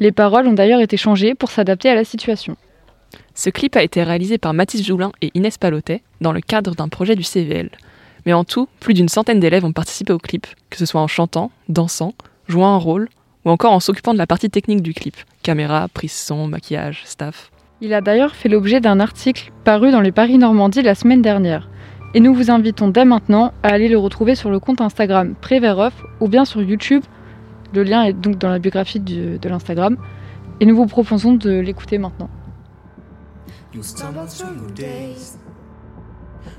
Les 0.00 0.12
paroles 0.12 0.46
ont 0.46 0.52
d'ailleurs 0.52 0.80
été 0.80 0.96
changées 0.96 1.34
pour 1.34 1.50
s'adapter 1.50 1.88
à 1.88 1.94
la 1.94 2.04
situation. 2.04 2.56
Ce 3.34 3.50
clip 3.50 3.76
a 3.76 3.82
été 3.82 4.02
réalisé 4.02 4.38
par 4.38 4.54
Mathis 4.54 4.84
Joulin 4.84 5.12
et 5.22 5.30
Inès 5.34 5.56
Palotet 5.58 6.02
dans 6.20 6.32
le 6.32 6.40
cadre 6.40 6.74
d'un 6.74 6.88
projet 6.88 7.16
du 7.16 7.22
CVL. 7.22 7.70
Mais 8.26 8.32
en 8.32 8.44
tout, 8.44 8.68
plus 8.80 8.94
d'une 8.94 9.08
centaine 9.08 9.40
d'élèves 9.40 9.64
ont 9.64 9.72
participé 9.72 10.12
au 10.12 10.18
clip, 10.18 10.46
que 10.70 10.78
ce 10.78 10.86
soit 10.86 11.00
en 11.00 11.06
chantant, 11.06 11.50
dansant, 11.68 12.14
jouant 12.48 12.74
un 12.74 12.78
rôle 12.78 13.08
ou 13.44 13.50
encore 13.50 13.72
en 13.72 13.80
s'occupant 13.80 14.14
de 14.14 14.18
la 14.18 14.26
partie 14.26 14.50
technique 14.50 14.82
du 14.82 14.94
clip 14.94 15.16
caméra, 15.44 15.86
prise 15.92 16.12
son, 16.12 16.48
maquillage, 16.48 17.02
staff. 17.04 17.50
Il 17.80 17.92
a 17.92 18.00
d'ailleurs 18.00 18.34
fait 18.34 18.48
l'objet 18.48 18.80
d'un 18.80 18.98
article 18.98 19.52
paru 19.62 19.92
dans 19.92 20.00
le 20.00 20.10
Paris 20.10 20.38
Normandie 20.38 20.82
la 20.82 20.94
semaine 20.94 21.22
dernière. 21.22 21.68
Et 22.14 22.20
nous 22.20 22.32
vous 22.32 22.50
invitons 22.50 22.88
dès 22.88 23.04
maintenant 23.04 23.52
à 23.62 23.68
aller 23.68 23.88
le 23.88 23.98
retrouver 23.98 24.34
sur 24.34 24.50
le 24.50 24.60
compte 24.60 24.80
Instagram 24.80 25.34
Préveroff 25.40 25.94
ou 26.20 26.28
bien 26.28 26.44
sur 26.44 26.62
YouTube 26.62 27.02
le 27.74 27.82
lien 27.82 28.04
est 28.04 28.12
donc 28.12 28.38
dans 28.38 28.48
la 28.48 28.60
biographie 28.60 29.00
de 29.00 29.48
l'Instagram. 29.48 29.96
Et 30.60 30.66
nous 30.66 30.76
vous 30.76 30.86
proposons 30.86 31.34
de 31.34 31.50
l'écouter 31.50 31.98
maintenant. 31.98 32.30
You 33.74 33.82
stumble 33.82 34.28
through 34.28 34.54
your 34.54 34.70
days, 34.70 35.36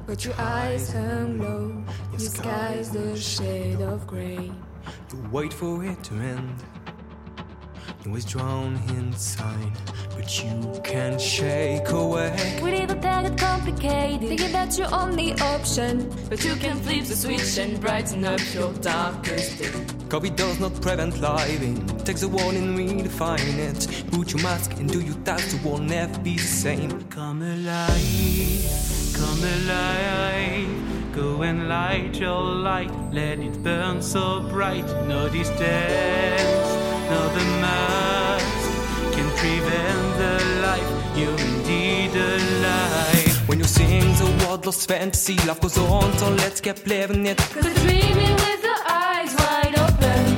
but 0.05 0.25
your 0.25 0.33
eyes 0.37 0.93
hung 0.93 1.39
low. 1.39 1.71
The 2.17 2.19
sky's 2.19 2.91
the 2.91 3.15
shade 3.15 3.81
of 3.81 4.05
gray. 4.05 4.51
To 5.09 5.15
wait 5.31 5.53
for 5.53 5.81
it 5.85 6.03
to 6.03 6.15
end. 6.15 6.61
was 8.11 8.25
drowned 8.25 8.77
inside, 8.89 9.71
but 10.15 10.43
you 10.43 10.79
can't 10.83 11.19
shake 11.19 11.89
away. 11.89 12.35
We 13.25 13.31
leave 13.31 13.33
it 13.33 13.39
get 13.39 13.49
complicated, 13.49 14.27
thinking 14.29 14.51
that's 14.51 14.77
your 14.77 14.93
only 14.93 15.33
option. 15.39 16.11
But 16.29 16.45
you 16.45 16.55
can 16.55 16.77
flip 16.77 17.05
the 17.05 17.15
switch 17.15 17.57
and 17.57 17.81
brighten 17.81 18.23
up 18.23 18.39
your 18.53 18.71
darkest 18.73 19.57
day. 19.57 19.71
COVID 20.09 20.35
does 20.35 20.59
not 20.59 20.79
prevent 20.81 21.19
living, 21.19 21.85
takes 22.05 22.21
a 22.21 22.27
warning, 22.27 22.77
redefine 22.77 23.57
it. 23.57 24.11
Put 24.11 24.33
your 24.33 24.43
mask 24.43 24.73
and 24.79 24.87
do 24.91 25.01
your 25.01 25.15
task, 25.23 25.55
it 25.55 25.63
will 25.63 25.79
never 25.79 26.19
be 26.19 26.35
the 26.35 26.43
same. 26.43 27.01
Come 27.09 27.41
alive, 27.41 29.13
come 29.15 29.43
alive. 29.43 31.15
Go 31.15 31.41
and 31.41 31.67
light 31.67 32.19
your 32.19 32.43
light, 32.43 32.91
let 33.11 33.39
it 33.39 33.63
burn 33.63 34.01
so 34.01 34.41
bright. 34.49 34.85
No 35.07 35.29
distance 35.29 36.75
no, 37.09 37.29
the 37.29 37.45
mask 37.61 38.71
can 39.13 39.29
prevent 39.37 40.17
the 40.17 40.61
life 40.61 41.17
you're 41.17 41.29
indeed 41.29 41.54
alive. 43.95 44.03
When 44.03 44.09
you 44.09 44.15
sing 44.15 44.37
the 44.37 44.47
word 44.47 44.65
lost 44.65 44.87
fantasy, 44.87 45.35
life 45.47 45.61
goes 45.61 45.77
on, 45.77 46.17
so 46.17 46.29
let's 46.29 46.61
get 46.61 46.85
living 46.87 47.25
it. 47.25 47.37
Cause 47.37 47.63
we're 47.63 47.73
dreaming 47.73 48.33
with 48.33 48.61
the 48.61 48.77
eyes 48.87 49.35
wide 49.35 49.75
open. 49.77 50.37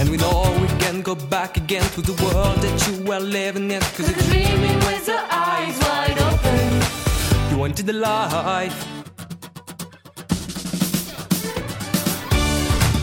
And 0.00 0.10
we 0.10 0.16
know 0.16 0.56
we 0.60 0.68
can 0.78 1.02
go 1.02 1.14
back 1.14 1.56
again 1.56 1.82
to 1.92 2.02
the 2.02 2.14
world 2.24 2.58
that 2.58 2.88
you 2.88 3.04
were 3.04 3.20
living 3.20 3.70
in. 3.70 3.80
Cause 3.80 4.06
we're 4.08 4.22
dreaming 4.30 4.78
with 4.86 5.06
the 5.06 5.20
eyes 5.30 5.78
wide 5.80 6.18
open. 6.18 7.50
You 7.50 7.58
wanted 7.58 7.86
the 7.86 7.92
life. 7.92 8.86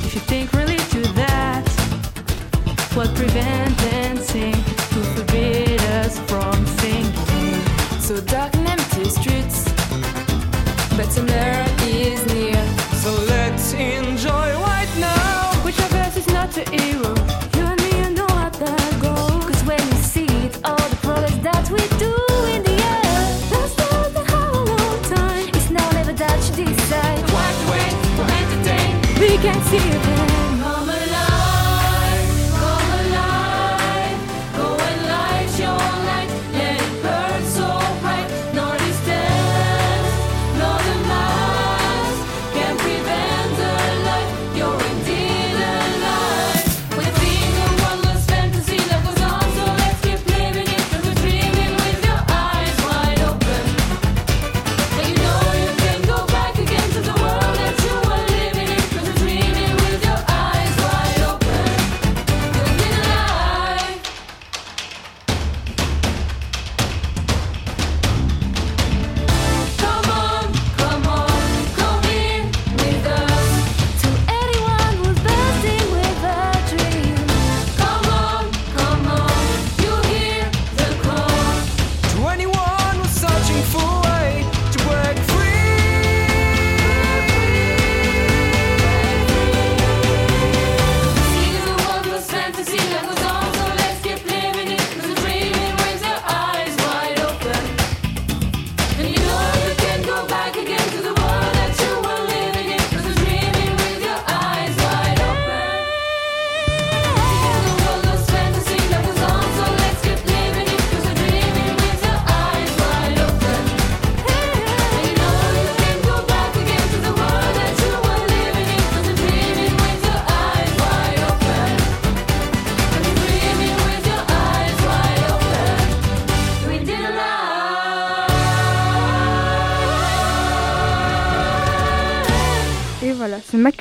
If 0.05 0.15
you 0.15 0.21
think 0.21 0.53
really 0.53 0.77
to 0.77 1.01
that 1.13 1.63
what 2.95 3.13
prevents 3.13 3.81
dancing 3.83 4.53
to 4.53 5.03
forbid 5.15 5.81
us 5.81 6.17
from 6.29 6.65
singing. 6.77 7.24
So 8.05 8.21
dark 8.21 8.55
and 8.55 8.67
empty 8.67 9.09
streets, 9.09 9.63
but 10.95 11.11
summer 11.11 11.65
is 11.87 12.23
near. 12.27 12.63
So 13.01 13.11
let's 13.27 13.73
enjoy 13.73 14.53
right 14.61 14.95
now. 14.99 15.51
Which 15.65 15.79
of 15.79 15.91
us 15.93 16.15
is 16.15 16.27
not 16.27 16.51
the 16.51 16.69
hero? 16.69 17.24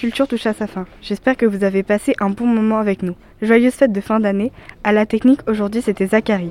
Culture 0.04 0.28
touche 0.28 0.44
à 0.44 0.52
sa 0.52 0.66
fin. 0.66 0.84
J'espère 1.00 1.34
que 1.34 1.46
vous 1.46 1.64
avez 1.64 1.82
passé 1.82 2.12
un 2.20 2.28
bon 2.28 2.46
moment 2.46 2.78
avec 2.78 3.02
nous. 3.02 3.14
Joyeuse 3.40 3.72
fête 3.72 3.90
de 3.90 4.02
fin 4.02 4.20
d'année. 4.20 4.52
À 4.84 4.92
la 4.92 5.06
technique, 5.06 5.40
aujourd'hui, 5.46 5.80
c'était 5.80 6.06
Zachary. 6.06 6.50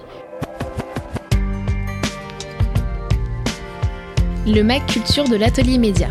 Le 4.47 4.63
Mac 4.63 4.83
Culture 4.87 5.25
de 5.25 5.35
l'Atelier 5.35 5.77
Média. 5.77 6.07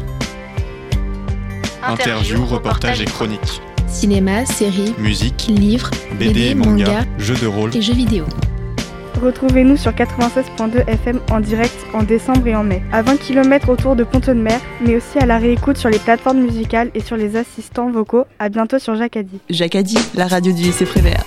Interview, 1.82 2.44
reportage 2.44 3.00
et 3.00 3.06
chronique. 3.06 3.60
Cinéma, 3.88 4.46
séries, 4.46 4.94
musique, 4.98 5.48
livres, 5.48 5.90
BD, 6.20 6.54
manga, 6.54 7.00
jeux 7.18 7.34
de 7.34 7.48
rôle 7.48 7.76
et 7.76 7.82
jeux 7.82 7.92
vidéo. 7.92 8.24
Retrouvez-nous 9.20 9.76
sur 9.76 9.92
96.2 9.92 10.88
FM 10.88 11.20
en 11.30 11.40
direct 11.40 11.76
en 11.94 12.02
décembre 12.02 12.46
et 12.46 12.56
en 12.56 12.64
mai, 12.64 12.82
à 12.92 13.02
20 13.02 13.16
km 13.16 13.68
autour 13.68 13.96
de 13.96 14.04
Pont-de-Mer, 14.04 14.60
mais 14.84 14.96
aussi 14.96 15.18
à 15.18 15.26
la 15.26 15.38
réécoute 15.38 15.76
sur 15.76 15.90
les 15.90 15.98
plateformes 15.98 16.40
musicales 16.40 16.90
et 16.94 17.00
sur 17.00 17.16
les 17.16 17.36
assistants 17.36 17.90
vocaux. 17.90 18.24
À 18.38 18.48
bientôt 18.48 18.78
sur 18.78 18.94
Jacadi. 18.96 19.38
Jacadi, 19.50 19.98
la 20.14 20.26
radio 20.26 20.52
du 20.52 20.62
lycée 20.62 20.86
Prévert. 20.86 21.24